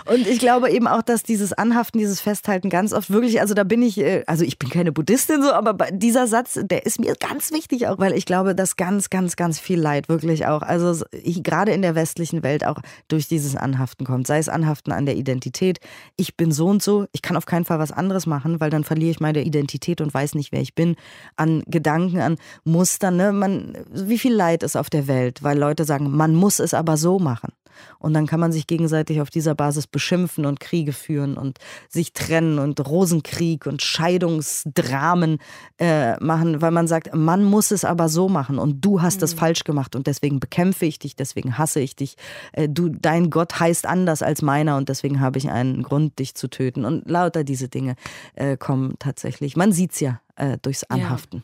[0.05, 3.65] Und ich glaube eben auch, dass dieses Anhaften, dieses Festhalten ganz oft wirklich, also da
[3.65, 7.15] bin ich, äh, also ich bin keine Buddhistin so, aber dieser Satz, der ist mir
[7.15, 11.05] ganz wichtig auch, weil ich glaube, dass ganz, ganz, ganz viel Leid wirklich auch, also
[11.13, 14.27] gerade in der westlichen Welt auch durch dieses Anhaften kommt.
[14.27, 15.79] Sei es Anhaften an der Identität,
[16.17, 18.85] ich bin so und so, ich kann auf keinen Fall was anderes machen, weil dann
[18.85, 20.97] verliere ich meine Identität und weiß nicht, wer ich bin.
[21.37, 23.33] An Gedanken, an Mustern, ne?
[23.33, 26.97] Man, wie viel Leid ist auf der Welt, weil Leute sagen, man muss es aber
[26.97, 27.53] so machen.
[27.99, 32.13] Und dann kann man sich gegenseitig auf dieser Basis beschimpfen und Kriege führen und sich
[32.13, 35.39] trennen und Rosenkrieg und Scheidungsdramen
[35.79, 39.35] äh, machen, weil man sagt, man muss es aber so machen und du hast es
[39.35, 39.39] mhm.
[39.39, 42.17] falsch gemacht und deswegen bekämpfe ich dich, deswegen hasse ich dich.
[42.53, 46.35] Äh, du, dein Gott heißt anders als meiner und deswegen habe ich einen Grund, dich
[46.35, 46.85] zu töten.
[46.85, 47.97] Und lauter diese Dinge
[48.35, 49.57] äh, kommen tatsächlich.
[49.57, 51.39] Man sieht es ja äh, durchs Anhaften.
[51.39, 51.43] Ja.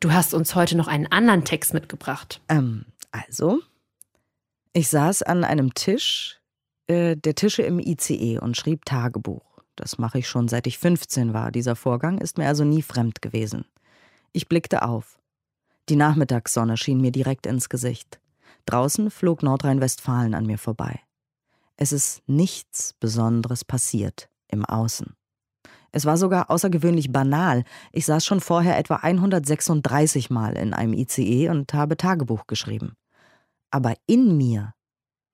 [0.00, 2.40] Du hast uns heute noch einen anderen Text mitgebracht.
[2.48, 3.60] Ähm, also,
[4.72, 6.40] ich saß an einem Tisch,
[6.86, 9.60] äh, der Tische im ICE und schrieb Tagebuch.
[9.76, 11.50] Das mache ich schon seit ich 15 war.
[11.50, 13.64] Dieser Vorgang ist mir also nie fremd gewesen.
[14.32, 15.18] Ich blickte auf.
[15.88, 18.20] Die Nachmittagssonne schien mir direkt ins Gesicht.
[18.66, 21.00] Draußen flog Nordrhein-Westfalen an mir vorbei.
[21.76, 25.14] Es ist nichts Besonderes passiert im Außen.
[25.92, 27.64] Es war sogar außergewöhnlich banal.
[27.90, 32.96] Ich saß schon vorher etwa 136 Mal in einem ICE und habe Tagebuch geschrieben.
[33.70, 34.74] Aber in mir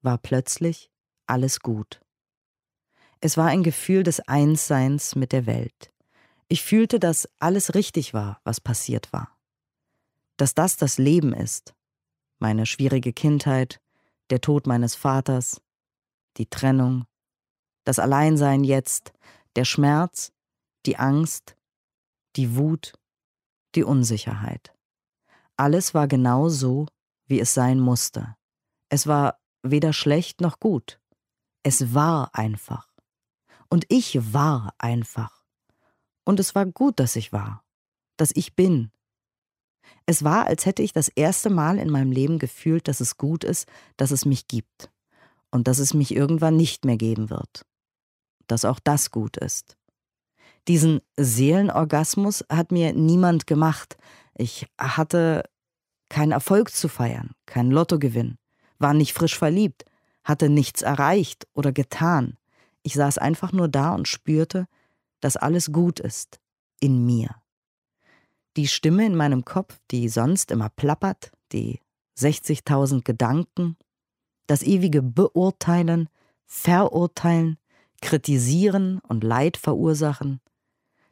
[0.02, 0.90] war plötzlich
[1.26, 2.00] alles gut.
[3.20, 5.92] Es war ein Gefühl des Einsseins mit der Welt.
[6.48, 9.36] Ich fühlte, dass alles richtig war, was passiert war.
[10.36, 11.74] Dass das das Leben ist.
[12.38, 13.80] Meine schwierige Kindheit,
[14.30, 15.60] der Tod meines Vaters,
[16.36, 17.06] die Trennung,
[17.84, 19.12] das Alleinsein jetzt,
[19.56, 20.32] der Schmerz,
[20.84, 21.56] die Angst,
[22.36, 22.92] die Wut,
[23.74, 24.74] die Unsicherheit.
[25.56, 26.86] Alles war genau so,
[27.26, 28.36] wie es sein musste.
[28.88, 31.00] Es war weder schlecht noch gut.
[31.62, 32.88] Es war einfach.
[33.68, 35.42] Und ich war einfach.
[36.24, 37.64] Und es war gut, dass ich war,
[38.16, 38.90] dass ich bin.
[40.06, 43.44] Es war, als hätte ich das erste Mal in meinem Leben gefühlt, dass es gut
[43.44, 44.90] ist, dass es mich gibt
[45.50, 47.66] und dass es mich irgendwann nicht mehr geben wird.
[48.46, 49.76] Dass auch das gut ist.
[50.68, 53.96] Diesen Seelenorgasmus hat mir niemand gemacht.
[54.34, 55.44] Ich hatte
[56.08, 58.38] keinen Erfolg zu feiern, keinen Lottogewinn,
[58.78, 59.84] war nicht frisch verliebt,
[60.24, 62.36] hatte nichts erreicht oder getan.
[62.82, 64.66] Ich saß einfach nur da und spürte,
[65.20, 66.38] dass alles gut ist
[66.80, 67.34] in mir.
[68.56, 71.80] Die Stimme in meinem Kopf, die sonst immer plappert, die
[72.18, 73.76] 60.000 Gedanken,
[74.46, 76.08] das ewige Beurteilen,
[76.44, 77.58] Verurteilen,
[78.00, 80.40] Kritisieren und Leid verursachen,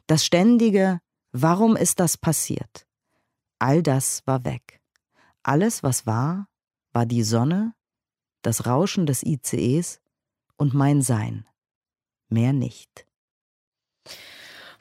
[0.07, 1.01] das ständige
[1.37, 2.87] Warum ist das passiert?
[3.59, 4.79] All das war weg.
[5.47, 6.47] Alles, was war,
[6.91, 7.75] war die Sonne,
[8.41, 10.01] das Rauschen des ICEs
[10.57, 11.45] und mein Sein.
[12.29, 13.05] Mehr nicht.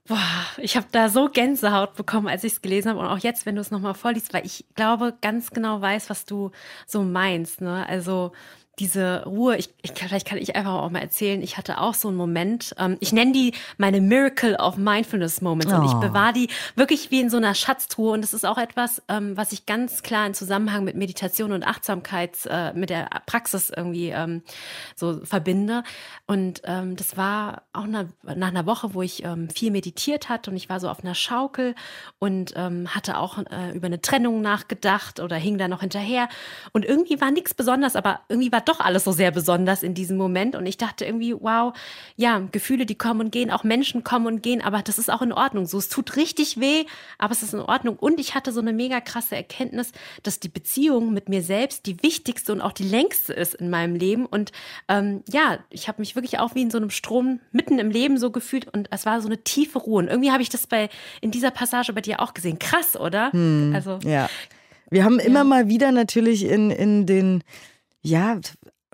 [0.06, 3.44] Boah, ich habe da so Gänsehaut bekommen, als ich es gelesen habe und auch jetzt,
[3.44, 6.50] wenn du es nochmal vorliest, weil ich glaube, ganz genau weiß, was du
[6.86, 7.60] so meinst.
[7.60, 7.86] Ne?
[7.86, 8.32] Also
[8.78, 12.08] diese Ruhe, ich, ich, vielleicht kann ich einfach auch mal erzählen, ich hatte auch so
[12.08, 15.76] einen Moment, ähm, ich nenne die meine Miracle of Mindfulness Moments oh.
[15.76, 16.00] und ich oh.
[16.00, 19.52] bewahre die wirklich wie in so einer Schatztruhe und das ist auch etwas, ähm, was
[19.52, 24.42] ich ganz klar in Zusammenhang mit Meditation und Achtsamkeit, äh, mit der Praxis irgendwie ähm,
[24.96, 25.84] so verbinde
[26.26, 30.50] und ähm, das war auch nach, nach einer Woche, wo ich ähm, viel meditiert hatte
[30.50, 31.74] und ich war so auf einer Schaukel
[32.18, 36.28] und ähm, hatte auch äh, über eine Trennung nachgedacht oder hing da noch hinterher
[36.72, 40.16] und irgendwie war nichts besonders, aber irgendwie war doch alles so sehr besonders in diesem
[40.16, 40.56] Moment.
[40.56, 41.74] Und ich dachte irgendwie, wow,
[42.16, 45.22] ja, Gefühle, die kommen und gehen, auch Menschen kommen und gehen, aber das ist auch
[45.22, 45.66] in Ordnung.
[45.66, 46.84] So, es tut richtig weh,
[47.18, 47.96] aber es ist in Ordnung.
[47.96, 52.02] Und ich hatte so eine mega krasse Erkenntnis, dass die Beziehung mit mir selbst die
[52.02, 54.26] wichtigste und auch die längste ist in meinem Leben.
[54.26, 54.52] Und
[54.88, 58.18] ähm, ja, ich habe mich wirklich auch wie in so einem Strom mitten im Leben
[58.18, 59.98] so gefühlt und es war so eine tiefe Ruhe.
[59.98, 60.88] Und irgendwie habe ich das bei
[61.20, 62.58] in dieser Passage bei dir auch gesehen.
[62.58, 63.32] Krass, oder?
[63.32, 64.28] Hm, also ja.
[64.90, 65.44] Wir haben immer ja.
[65.44, 67.42] mal wieder natürlich in, in den
[68.04, 68.38] ja,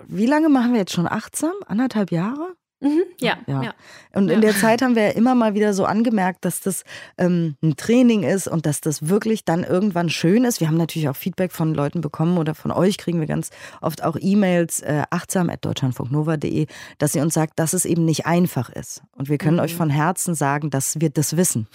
[0.07, 1.53] wie lange machen wir jetzt schon achtsam?
[1.67, 2.55] Anderthalb Jahre?
[2.83, 3.73] Mhm, ja, ja, ja.
[4.13, 6.83] Und in der Zeit haben wir ja immer mal wieder so angemerkt, dass das
[7.19, 10.59] ähm, ein Training ist und dass das wirklich dann irgendwann schön ist.
[10.59, 14.03] Wir haben natürlich auch Feedback von Leuten bekommen oder von euch kriegen wir ganz oft
[14.03, 16.65] auch E-Mails äh, achtsam.deutschlandfunknova.de,
[16.97, 19.03] dass ihr uns sagt, dass es eben nicht einfach ist.
[19.15, 19.63] Und wir können mhm.
[19.63, 21.67] euch von Herzen sagen, dass wir das wissen.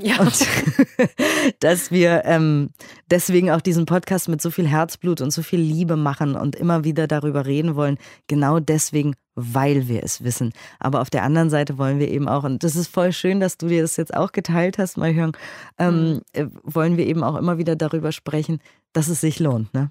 [0.06, 0.20] Ja.
[0.20, 0.46] Und
[1.60, 2.70] dass wir ähm,
[3.10, 6.84] deswegen auch diesen Podcast mit so viel Herzblut und so viel Liebe machen und immer
[6.84, 7.98] wieder darüber reden wollen.
[8.26, 10.52] Genau deswegen, weil wir es wissen.
[10.78, 13.58] Aber auf der anderen Seite wollen wir eben auch, und das ist voll schön, dass
[13.58, 15.32] du dir das jetzt auch geteilt hast, mal hören,
[15.78, 16.20] ähm, mhm.
[16.32, 18.60] Äh, wollen wir eben auch immer wieder darüber sprechen,
[18.92, 19.90] dass es sich lohnt, ne?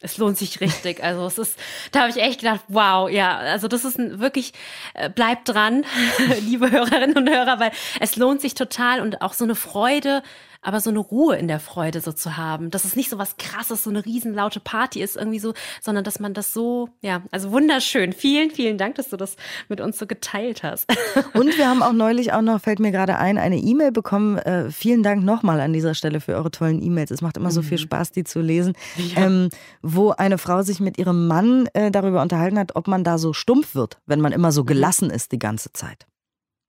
[0.00, 1.02] Es lohnt sich richtig.
[1.02, 1.58] Also es ist,
[1.90, 4.52] da habe ich echt gedacht, wow, ja, also das ist ein, wirklich,
[4.92, 5.84] äh, bleibt dran,
[6.40, 10.22] liebe Hörerinnen und Hörer, weil es lohnt sich total und auch so eine Freude
[10.66, 12.70] aber so eine Ruhe in der Freude so zu haben.
[12.70, 16.18] Dass es nicht so was krasses, so eine riesenlaute Party ist irgendwie so, sondern dass
[16.18, 18.12] man das so, ja, also wunderschön.
[18.12, 19.36] Vielen, vielen Dank, dass du das
[19.68, 20.92] mit uns so geteilt hast.
[21.34, 24.38] Und wir haben auch neulich auch noch, fällt mir gerade ein, eine E-Mail bekommen.
[24.38, 27.12] Äh, vielen Dank nochmal an dieser Stelle für eure tollen E-Mails.
[27.12, 27.82] Es macht immer so viel mhm.
[27.82, 28.72] Spaß, die zu lesen.
[28.96, 29.24] Ja.
[29.24, 29.50] Ähm,
[29.82, 33.32] wo eine Frau sich mit ihrem Mann äh, darüber unterhalten hat, ob man da so
[33.32, 34.66] stumpf wird, wenn man immer so mhm.
[34.66, 36.08] gelassen ist die ganze Zeit.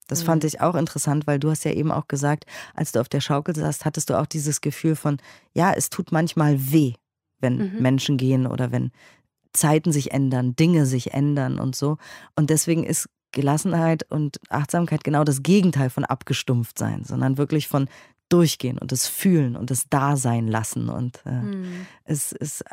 [0.07, 0.47] Das fand mhm.
[0.47, 3.55] ich auch interessant, weil du hast ja eben auch gesagt, als du auf der Schaukel
[3.55, 5.17] saßt, hattest du auch dieses Gefühl von,
[5.53, 6.93] ja, es tut manchmal weh,
[7.39, 7.81] wenn mhm.
[7.81, 8.91] Menschen gehen oder wenn
[9.53, 11.97] Zeiten sich ändern, Dinge sich ändern und so.
[12.35, 17.87] Und deswegen ist Gelassenheit und Achtsamkeit genau das Gegenteil von abgestumpft sein, sondern wirklich von
[18.29, 21.87] durchgehen und es fühlen und es da sein lassen und äh, mhm.
[22.03, 22.63] es, es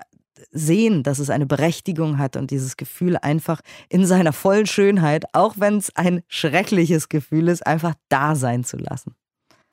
[0.51, 5.55] sehen, dass es eine Berechtigung hat und dieses Gefühl einfach in seiner vollen Schönheit, auch
[5.59, 9.15] wenn es ein schreckliches Gefühl ist, einfach da sein zu lassen.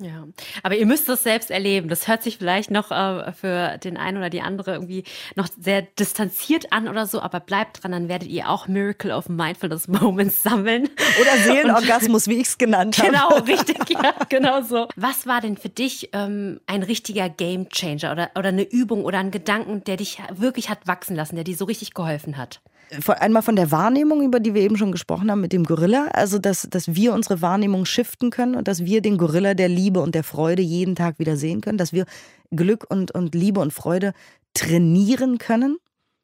[0.02, 0.28] Ja,
[0.64, 1.88] aber ihr müsst es selbst erleben.
[1.88, 5.04] Das hört sich vielleicht noch äh, für den einen oder die andere irgendwie
[5.36, 9.30] noch sehr distanziert an oder so, aber bleibt dran, dann werdet ihr auch Miracle of
[9.30, 10.90] Mindfulness Moments sammeln.
[11.20, 13.12] Oder Seelenorgasmus, wie ich es genannt habe.
[13.12, 14.88] Genau, richtig, ja, genau so.
[14.96, 19.20] Was war denn für dich ähm, ein richtiger Game Changer oder, oder eine Übung oder
[19.20, 22.62] ein Gedanken, der dich wirklich hat wachsen lassen, der dir so richtig geholfen hat?
[23.08, 26.40] Einmal von der Wahrnehmung, über die wir eben schon gesprochen haben mit dem Gorilla, also
[26.40, 30.16] dass, dass wir unsere Wahrnehmung shiften können und dass wir den Gorilla der Liebe und
[30.16, 32.06] der Freude jeden Tag wieder sehen können, dass wir
[32.52, 34.14] Glück und, und Liebe und Freude
[34.54, 35.78] trainieren können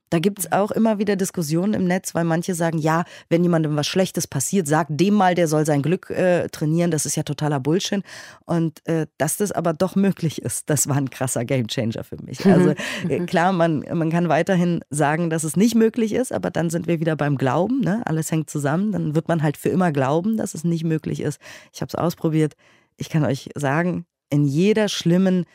[0.10, 3.76] da gibt es auch immer wieder Diskussionen im Netz, weil manche sagen, ja, wenn jemandem
[3.76, 6.91] was Schlechtes passiert, sag dem mal, der soll sein Glück äh, trainieren.
[6.91, 8.04] Das ist ja totaler Bullshit.
[8.46, 12.46] Und äh, dass das aber doch möglich ist, das war ein krasser Gamechanger für mich.
[12.46, 12.52] Mhm.
[12.52, 12.74] Also
[13.10, 13.26] äh, mhm.
[13.26, 17.00] klar, man, man kann weiterhin sagen, dass es nicht möglich ist, aber dann sind wir
[17.00, 17.82] wieder beim Glauben.
[17.82, 18.02] Ne?
[18.06, 18.91] Alles hängt zusammen.
[18.91, 21.39] Dann wird man halt für immer glauben, dass es nicht möglich ist.
[21.74, 22.54] Ich habe es ausprobiert.
[22.96, 25.46] Ich kann euch sagen, in jeder schlimmen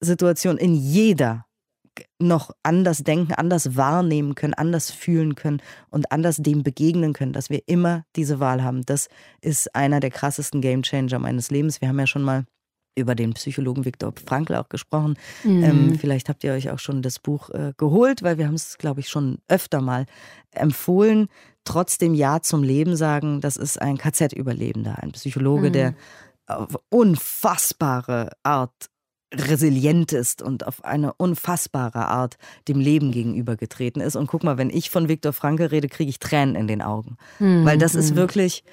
[0.00, 1.44] Situation, in jeder
[2.18, 7.50] noch anders denken, anders wahrnehmen können, anders fühlen können und anders dem begegnen können, dass
[7.50, 8.82] wir immer diese Wahl haben.
[8.86, 9.08] Das
[9.40, 11.80] ist einer der krassesten Gamechanger meines Lebens.
[11.80, 12.44] Wir haben ja schon mal
[12.96, 15.16] über den Psychologen Viktor Frankl auch gesprochen.
[15.44, 15.64] Mhm.
[15.64, 18.78] Ähm, vielleicht habt ihr euch auch schon das Buch äh, geholt, weil wir haben es,
[18.78, 20.06] glaube ich, schon öfter mal
[20.52, 21.28] empfohlen.
[21.64, 25.72] Trotzdem Ja zum Leben sagen, das ist ein KZ-Überlebender, ein Psychologe, mhm.
[25.72, 25.94] der
[26.46, 28.90] auf unfassbare Art
[29.34, 32.36] resilient ist und auf eine unfassbare Art
[32.68, 34.16] dem Leben gegenübergetreten ist.
[34.16, 37.16] Und guck mal, wenn ich von Viktor Frankl rede, kriege ich Tränen in den Augen.
[37.38, 37.64] Mhm.
[37.64, 38.16] Weil das ist mhm.
[38.16, 38.64] wirklich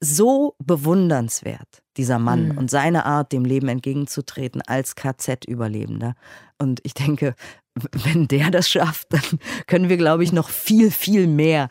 [0.00, 2.58] so bewundernswert, dieser Mann mhm.
[2.58, 6.14] und seine Art, dem Leben entgegenzutreten als KZ-Überlebender.
[6.58, 7.34] Und ich denke,
[8.04, 11.68] wenn der das schafft, dann können wir, glaube ich, noch viel, viel mehr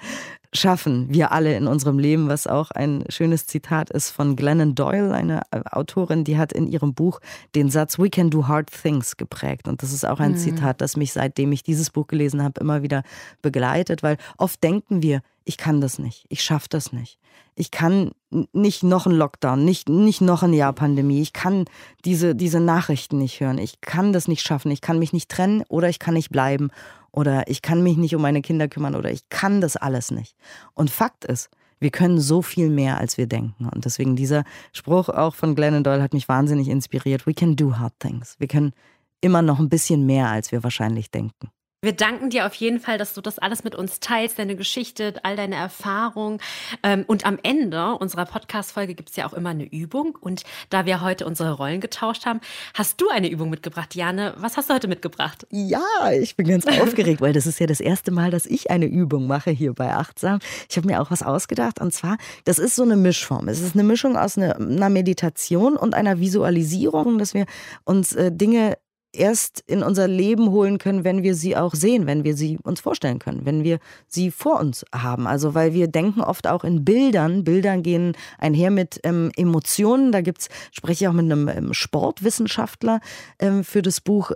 [0.57, 5.13] schaffen wir alle in unserem Leben, was auch ein schönes Zitat ist von Glennon Doyle,
[5.13, 7.19] eine äh, Autorin, die hat in ihrem Buch
[7.55, 9.67] den Satz We can do hard things geprägt.
[9.67, 10.37] Und das ist auch ein mhm.
[10.37, 13.03] Zitat, das mich seitdem ich dieses Buch gelesen habe, immer wieder
[13.41, 17.19] begleitet, weil oft denken wir, ich kann das nicht, ich schaffe das nicht.
[17.55, 18.11] Ich kann
[18.51, 21.21] nicht noch einen Lockdown, nicht, nicht noch eine Jahr-Pandemie.
[21.21, 21.65] Ich kann
[22.03, 23.57] diese, diese Nachrichten nicht hören.
[23.57, 24.69] Ich kann das nicht schaffen.
[24.71, 26.69] Ich kann mich nicht trennen oder ich kann nicht bleiben
[27.11, 30.35] oder ich kann mich nicht um meine Kinder kümmern oder ich kann das alles nicht.
[30.73, 33.69] Und Fakt ist, wir können so viel mehr, als wir denken.
[33.73, 37.25] Und deswegen dieser Spruch auch von Glennon Doyle hat mich wahnsinnig inspiriert.
[37.25, 38.35] We can do hard things.
[38.37, 38.73] Wir können
[39.21, 41.49] immer noch ein bisschen mehr, als wir wahrscheinlich denken.
[41.83, 45.13] Wir danken dir auf jeden Fall, dass du das alles mit uns teilst, deine Geschichte,
[45.21, 46.39] all deine Erfahrungen.
[46.81, 50.17] Ähm, und am Ende unserer Podcast-Folge gibt es ja auch immer eine Übung.
[50.19, 52.41] Und da wir heute unsere Rollen getauscht haben,
[52.73, 54.33] hast du eine Übung mitgebracht, Jane.
[54.37, 55.45] Was hast du heute mitgebracht?
[55.51, 55.83] Ja,
[56.19, 59.27] ich bin ganz aufgeregt, weil das ist ja das erste Mal, dass ich eine Übung
[59.27, 60.39] mache hier bei Achtsam.
[60.67, 61.79] Ich habe mir auch was ausgedacht.
[61.79, 63.49] Und zwar, das ist so eine Mischform.
[63.49, 67.45] Es ist eine Mischung aus einer Meditation und einer Visualisierung, dass wir
[67.85, 68.79] uns äh, Dinge
[69.17, 72.79] erst in unser Leben holen können, wenn wir sie auch sehen, wenn wir sie uns
[72.79, 75.27] vorstellen können, wenn wir sie vor uns haben.
[75.27, 77.43] Also weil wir denken oft auch in Bildern.
[77.43, 80.11] Bildern gehen einher mit ähm, Emotionen.
[80.11, 82.99] Da gibt's, spreche ich auch mit einem ähm, Sportwissenschaftler
[83.39, 84.31] ähm, für das Buch,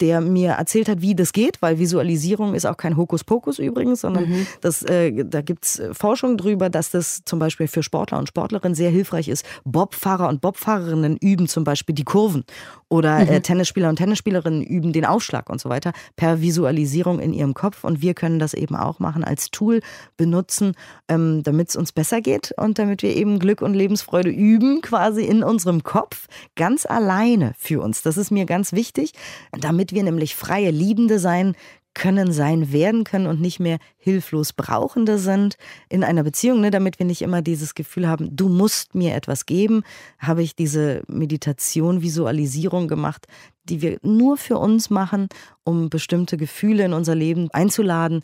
[0.00, 4.28] der mir erzählt hat, wie das geht, weil Visualisierung ist auch kein Hokuspokus übrigens, sondern
[4.28, 4.46] mhm.
[4.60, 8.90] das, äh, da gibt's Forschung drüber, dass das zum Beispiel für Sportler und Sportlerinnen sehr
[8.90, 9.44] hilfreich ist.
[9.64, 12.44] Bobfahrer und Bobfahrerinnen üben zum Beispiel die Kurven
[12.90, 13.42] oder äh, mhm.
[13.42, 17.84] Tennisspieler und Tennisspieler Schauspielerinnen üben den Aufschlag und so weiter per Visualisierung in ihrem Kopf.
[17.84, 19.80] Und wir können das eben auch machen, als Tool
[20.16, 20.74] benutzen,
[21.08, 25.24] ähm, damit es uns besser geht und damit wir eben Glück und Lebensfreude üben, quasi
[25.24, 26.26] in unserem Kopf,
[26.56, 28.02] ganz alleine für uns.
[28.02, 29.12] Das ist mir ganz wichtig,
[29.58, 31.54] damit wir nämlich freie Liebende sein
[31.94, 35.56] können, sein, werden können und nicht mehr hilflos Brauchende sind
[35.88, 39.46] in einer Beziehung, ne, damit wir nicht immer dieses Gefühl haben, du musst mir etwas
[39.46, 39.82] geben,
[40.18, 43.26] habe ich diese Meditation, Visualisierung gemacht,
[43.64, 45.28] die wir nur für uns machen,
[45.64, 48.22] um bestimmte Gefühle in unser Leben einzuladen,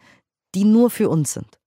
[0.55, 1.59] die nur für uns sind.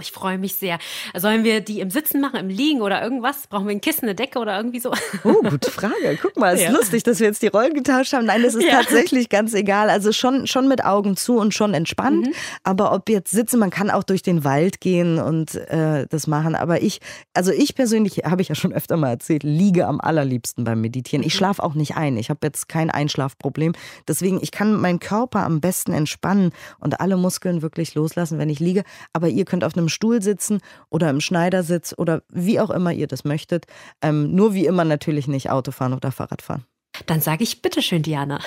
[0.00, 0.78] Ich freue mich sehr.
[1.14, 3.46] Sollen wir die im Sitzen machen, im Liegen oder irgendwas?
[3.46, 4.92] Brauchen wir ein Kissen, eine Decke oder irgendwie so?
[5.24, 6.18] Oh, gute Frage.
[6.20, 6.70] Guck mal, ist ja.
[6.70, 8.26] lustig, dass wir jetzt die Rollen getauscht haben.
[8.26, 8.82] Nein, das ist ja.
[8.82, 9.88] tatsächlich ganz egal.
[9.88, 12.26] Also schon, schon mit Augen zu und schon entspannt.
[12.26, 12.32] Mhm.
[12.64, 16.54] Aber ob jetzt sitzen, man kann auch durch den Wald gehen und äh, das machen.
[16.54, 17.00] Aber ich,
[17.32, 21.24] also ich persönlich, habe ich ja schon öfter mal erzählt, liege am allerliebsten beim Meditieren.
[21.24, 21.38] Ich mhm.
[21.38, 22.16] schlafe auch nicht ein.
[22.16, 23.72] Ich habe jetzt kein Einschlafproblem.
[24.08, 28.60] Deswegen, ich kann meinen Körper am besten entspannen und alle Muskeln wirklich loslassen, wenn ich
[28.60, 28.82] liege.
[29.12, 30.60] Aber ihr könnt auf einem Stuhl sitzen
[30.90, 33.66] oder im Schneidersitz oder wie auch immer ihr das möchtet.
[34.02, 36.64] Ähm, nur wie immer natürlich nicht Autofahren oder Fahrradfahren.
[37.06, 38.40] Dann sage ich bitteschön, Diana.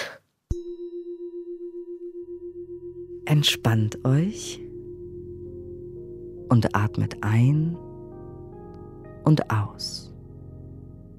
[3.26, 4.60] Entspannt euch
[6.50, 7.78] und atmet ein
[9.24, 10.12] und aus.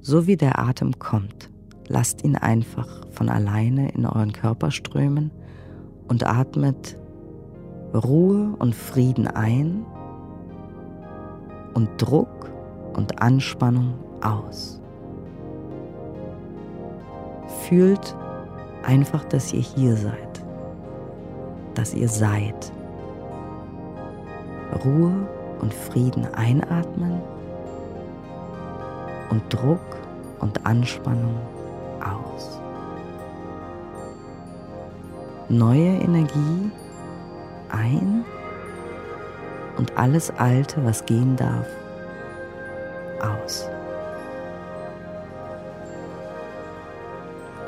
[0.00, 1.50] So wie der Atem kommt,
[1.86, 5.30] lasst ihn einfach von alleine in euren Körper strömen
[6.08, 6.96] und atmet
[7.94, 9.84] Ruhe und Frieden ein
[11.74, 12.50] und Druck
[12.94, 14.80] und Anspannung aus.
[17.68, 18.16] Fühlt
[18.84, 20.42] einfach, dass ihr hier seid,
[21.74, 22.72] dass ihr seid.
[24.84, 25.12] Ruhe
[25.60, 27.20] und Frieden einatmen
[29.30, 29.80] und Druck
[30.40, 31.36] und Anspannung
[32.00, 32.60] aus.
[35.48, 36.70] Neue Energie
[37.70, 38.24] ein
[39.76, 41.66] und alles Alte, was gehen darf,
[43.20, 43.68] aus.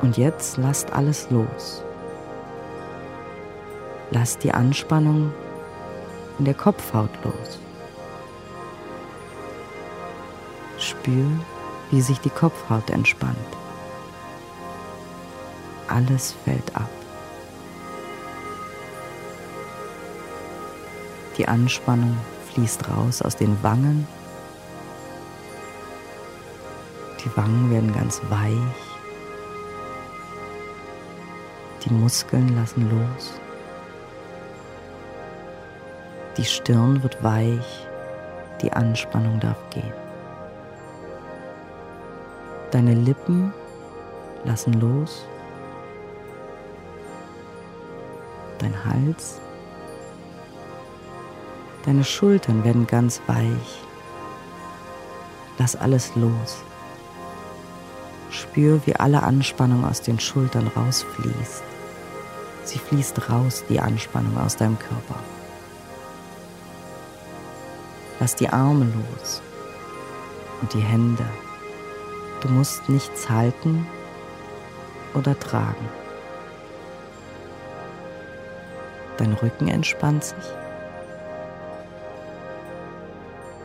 [0.01, 1.83] Und jetzt lasst alles los.
[4.11, 5.31] Lasst die Anspannung
[6.39, 7.59] in der Kopfhaut los.
[10.77, 11.25] Spür,
[11.91, 13.37] wie sich die Kopfhaut entspannt.
[15.87, 16.89] Alles fällt ab.
[21.37, 22.15] Die Anspannung
[22.51, 24.07] fließt raus aus den Wangen.
[27.23, 28.53] Die Wangen werden ganz weich.
[31.83, 33.39] Die Muskeln lassen los.
[36.37, 37.87] Die Stirn wird weich.
[38.61, 39.93] Die Anspannung darf gehen.
[42.71, 43.53] Deine Lippen
[44.45, 45.25] lassen los.
[48.59, 49.41] Dein Hals
[51.85, 53.81] Deine Schultern werden ganz weich.
[55.57, 56.63] Lass alles los.
[58.29, 61.63] Spür, wie alle Anspannung aus den Schultern rausfließt.
[62.63, 65.19] Sie fließt raus, die Anspannung aus deinem Körper.
[68.19, 69.41] Lass die Arme los
[70.61, 71.25] und die Hände.
[72.41, 73.85] Du musst nichts halten
[75.13, 75.89] oder tragen.
[79.17, 80.62] Dein Rücken entspannt sich.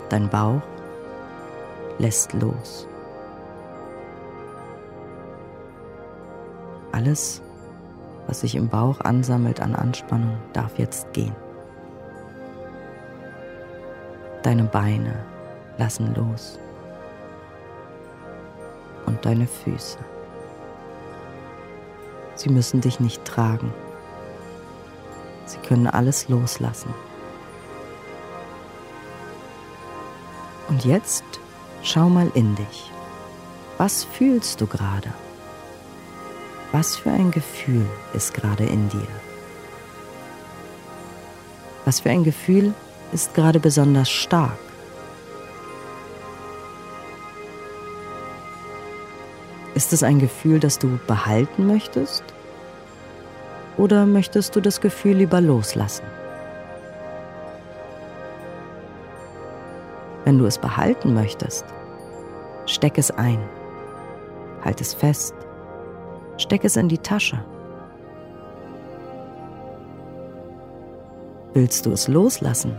[0.09, 0.63] Dein Bauch
[1.99, 2.87] lässt los.
[6.93, 7.43] Alles,
[8.27, 11.35] was sich im Bauch ansammelt an Anspannung, darf jetzt gehen.
[14.43, 15.15] Deine Beine
[15.77, 16.59] lassen los.
[19.07, 19.99] Und deine Füße.
[22.35, 23.73] Sie müssen dich nicht tragen.
[25.47, 26.95] Sie können alles loslassen.
[30.69, 31.25] Und jetzt
[31.83, 32.93] schau mal in dich.
[33.79, 35.13] Was fühlst du gerade?
[36.73, 39.09] Was für ein Gefühl ist gerade in dir?
[41.87, 42.75] Was für ein Gefühl
[43.13, 44.59] ist gerade besonders stark?
[49.75, 52.25] Ist es ein Gefühl, das du behalten möchtest?
[53.79, 56.18] Oder möchtest du das Gefühl lieber loslassen?
[60.29, 61.65] Wenn du es behalten möchtest,
[62.67, 63.39] steck es ein,
[64.63, 65.35] halt es fest,
[66.37, 67.43] steck es in die Tasche.
[71.55, 72.77] Willst du es loslassen?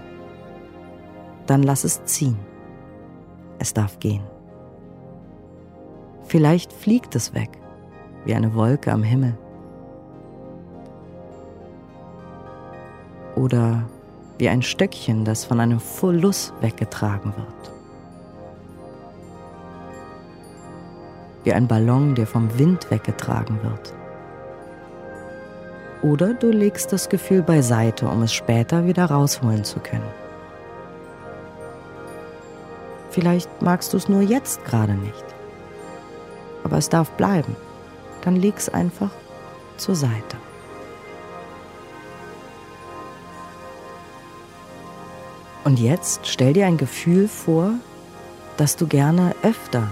[1.48, 2.38] Dann lass es ziehen.
[3.58, 4.22] Es darf gehen.
[6.26, 7.58] Vielleicht fliegt es weg,
[8.26, 9.36] wie eine Wolke am Himmel.
[13.36, 13.90] Oder
[14.40, 17.72] wie ein Stöckchen, das von einem Fulus weggetragen wird.
[21.44, 23.94] Wie ein Ballon, der vom Wind weggetragen wird.
[26.02, 30.10] Oder du legst das Gefühl beiseite, um es später wieder rausholen zu können.
[33.10, 35.26] Vielleicht magst du es nur jetzt gerade nicht.
[36.64, 37.58] Aber es darf bleiben.
[38.22, 39.12] Dann leg es einfach
[39.76, 40.38] zur Seite.
[45.70, 47.76] Und jetzt stell dir ein Gefühl vor,
[48.58, 49.88] das du gerne öfter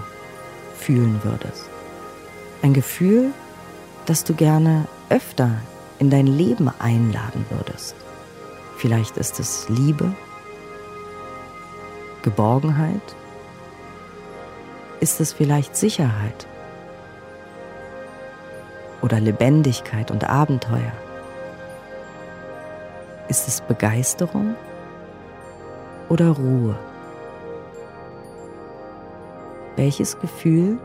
[0.76, 1.70] fühlen würdest.
[2.62, 3.30] Ein Gefühl,
[4.04, 5.52] das du gerne öfter
[6.00, 7.94] in dein Leben einladen würdest.
[8.76, 10.12] Vielleicht ist es Liebe,
[12.22, 13.14] Geborgenheit,
[14.98, 16.48] ist es vielleicht Sicherheit
[19.00, 20.92] oder Lebendigkeit und Abenteuer?
[23.28, 24.56] Ist es Begeisterung
[26.08, 26.76] oder Ruhe?
[29.76, 30.78] Welches Gefühl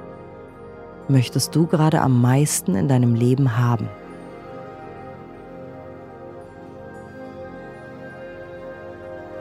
[1.07, 3.89] möchtest du gerade am meisten in deinem Leben haben?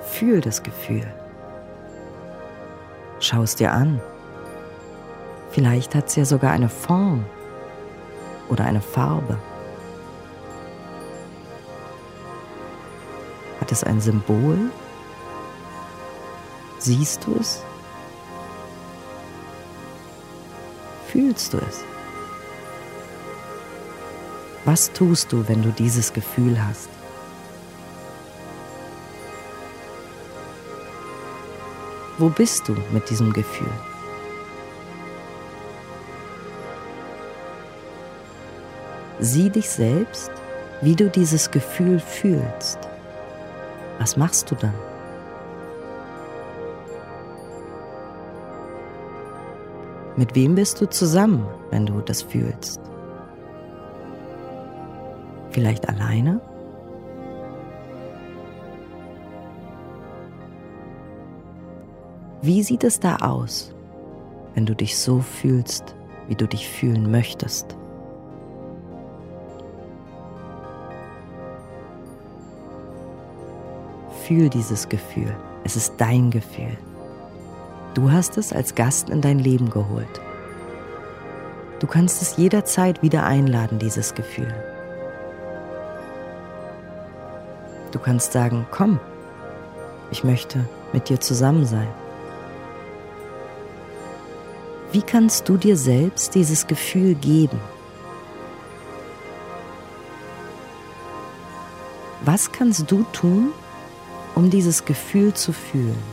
[0.03, 1.07] Fühl das Gefühl.
[3.20, 4.01] Schau es dir an.
[5.51, 7.24] Vielleicht hat es ja sogar eine Form
[8.49, 9.39] oder eine Farbe.
[13.61, 14.70] Hat es ein Symbol?
[16.85, 17.62] Siehst du es?
[21.07, 21.85] Fühlst du es?
[24.64, 26.89] Was tust du, wenn du dieses Gefühl hast?
[32.18, 33.70] Wo bist du mit diesem Gefühl?
[39.20, 40.33] Sieh dich selbst,
[40.80, 42.78] wie du dieses Gefühl fühlst.
[44.01, 44.91] Was machst du dann?
[50.17, 52.81] Mit wem bist du zusammen, wenn du das fühlst?
[55.51, 56.41] Vielleicht alleine?
[62.43, 63.73] Wie sieht es da aus,
[64.55, 65.95] wenn du dich so fühlst,
[66.29, 67.77] wie du dich fühlen möchtest?
[74.27, 75.35] Fühl dieses Gefühl.
[75.65, 76.77] Es ist dein Gefühl.
[77.95, 80.20] Du hast es als Gast in dein Leben geholt.
[81.78, 84.55] Du kannst es jederzeit wieder einladen, dieses Gefühl.
[87.90, 88.99] Du kannst sagen, komm,
[90.11, 90.64] ich möchte
[90.95, 91.88] mit dir zusammen sein.
[94.93, 97.61] Wie kannst du dir selbst dieses Gefühl geben?
[102.24, 103.53] Was kannst du tun,
[104.34, 106.12] um dieses Gefühl zu fühlen?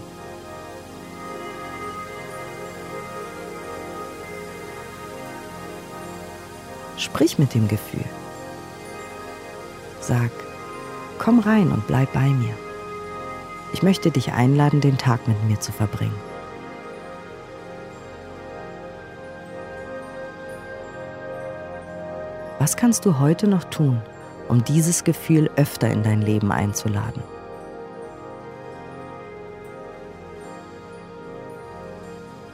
[7.12, 8.06] Sprich mit dem Gefühl.
[10.00, 10.32] Sag,
[11.18, 12.54] komm rein und bleib bei mir.
[13.74, 16.16] Ich möchte dich einladen, den Tag mit mir zu verbringen.
[22.60, 24.02] Was kannst du heute noch tun,
[24.48, 27.24] um dieses Gefühl öfter in dein Leben einzuladen?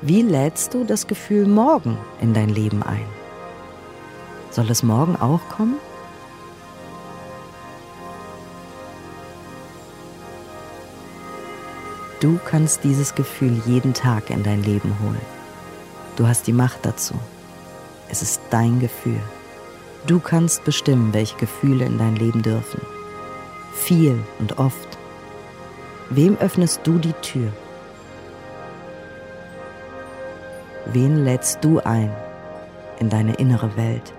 [0.02, 3.15] Wie lädst du das Gefühl morgen in dein Leben ein?
[4.56, 5.76] Soll es morgen auch kommen?
[12.22, 15.20] Du kannst dieses Gefühl jeden Tag in dein Leben holen.
[16.16, 17.16] Du hast die Macht dazu.
[18.08, 19.20] Es ist dein Gefühl.
[20.08, 22.80] Du kannst bestimmen, welche Gefühle in dein Leben dürfen.
[23.74, 24.98] Viel und oft.
[26.10, 27.52] Wem öffnest du die Tür?
[30.86, 32.16] Wen lädst du ein
[33.00, 34.14] in deine innere Welt?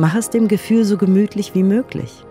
[0.00, 2.24] Mach es dem Gefühl so gemütlich wie möglich.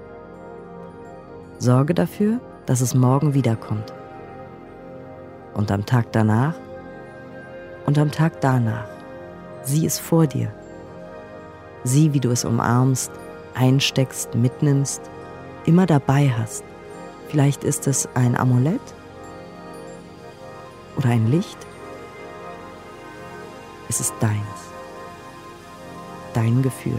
[1.59, 3.93] Sorge dafür, dass es morgen wiederkommt.
[5.53, 6.55] Und am Tag danach
[7.85, 8.87] und am Tag danach.
[9.61, 10.51] Sieh es vor dir.
[11.83, 13.11] Sieh, wie du es umarmst,
[13.53, 15.03] einsteckst, mitnimmst,
[15.67, 16.63] immer dabei hast.
[17.27, 18.81] Vielleicht ist es ein Amulett
[20.97, 21.67] oder ein Licht.
[23.89, 24.71] Es ist deins.
[26.33, 26.98] Dein Gefühl.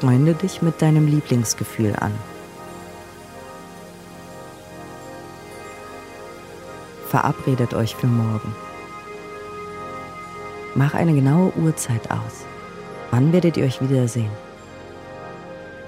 [0.00, 2.12] Freunde dich mit deinem Lieblingsgefühl an.
[7.08, 8.54] Verabredet euch für morgen.
[10.76, 12.44] Mach eine genaue Uhrzeit aus.
[13.10, 14.30] Wann werdet ihr euch wiedersehen?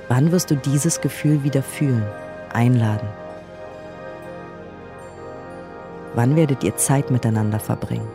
[0.08, 2.04] Wann wirst du dieses Gefühl wieder fühlen,
[2.52, 3.08] einladen?
[6.16, 8.08] Wann werdet ihr Zeit miteinander verbringen?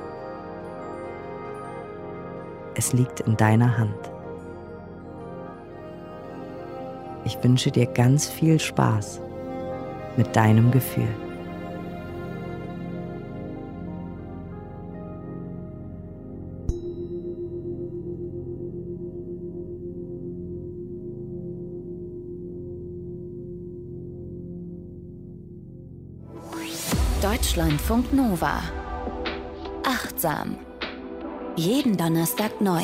[2.73, 4.14] Es liegt in deiner Hand.
[7.26, 9.19] Ich wünsche dir ganz viel Spaß
[10.15, 11.07] mit deinem Gefühl.
[27.21, 28.61] Deutschlandfunk Nova.
[29.84, 30.57] Achtsam.
[31.55, 32.84] Jeden Donnerstag neu.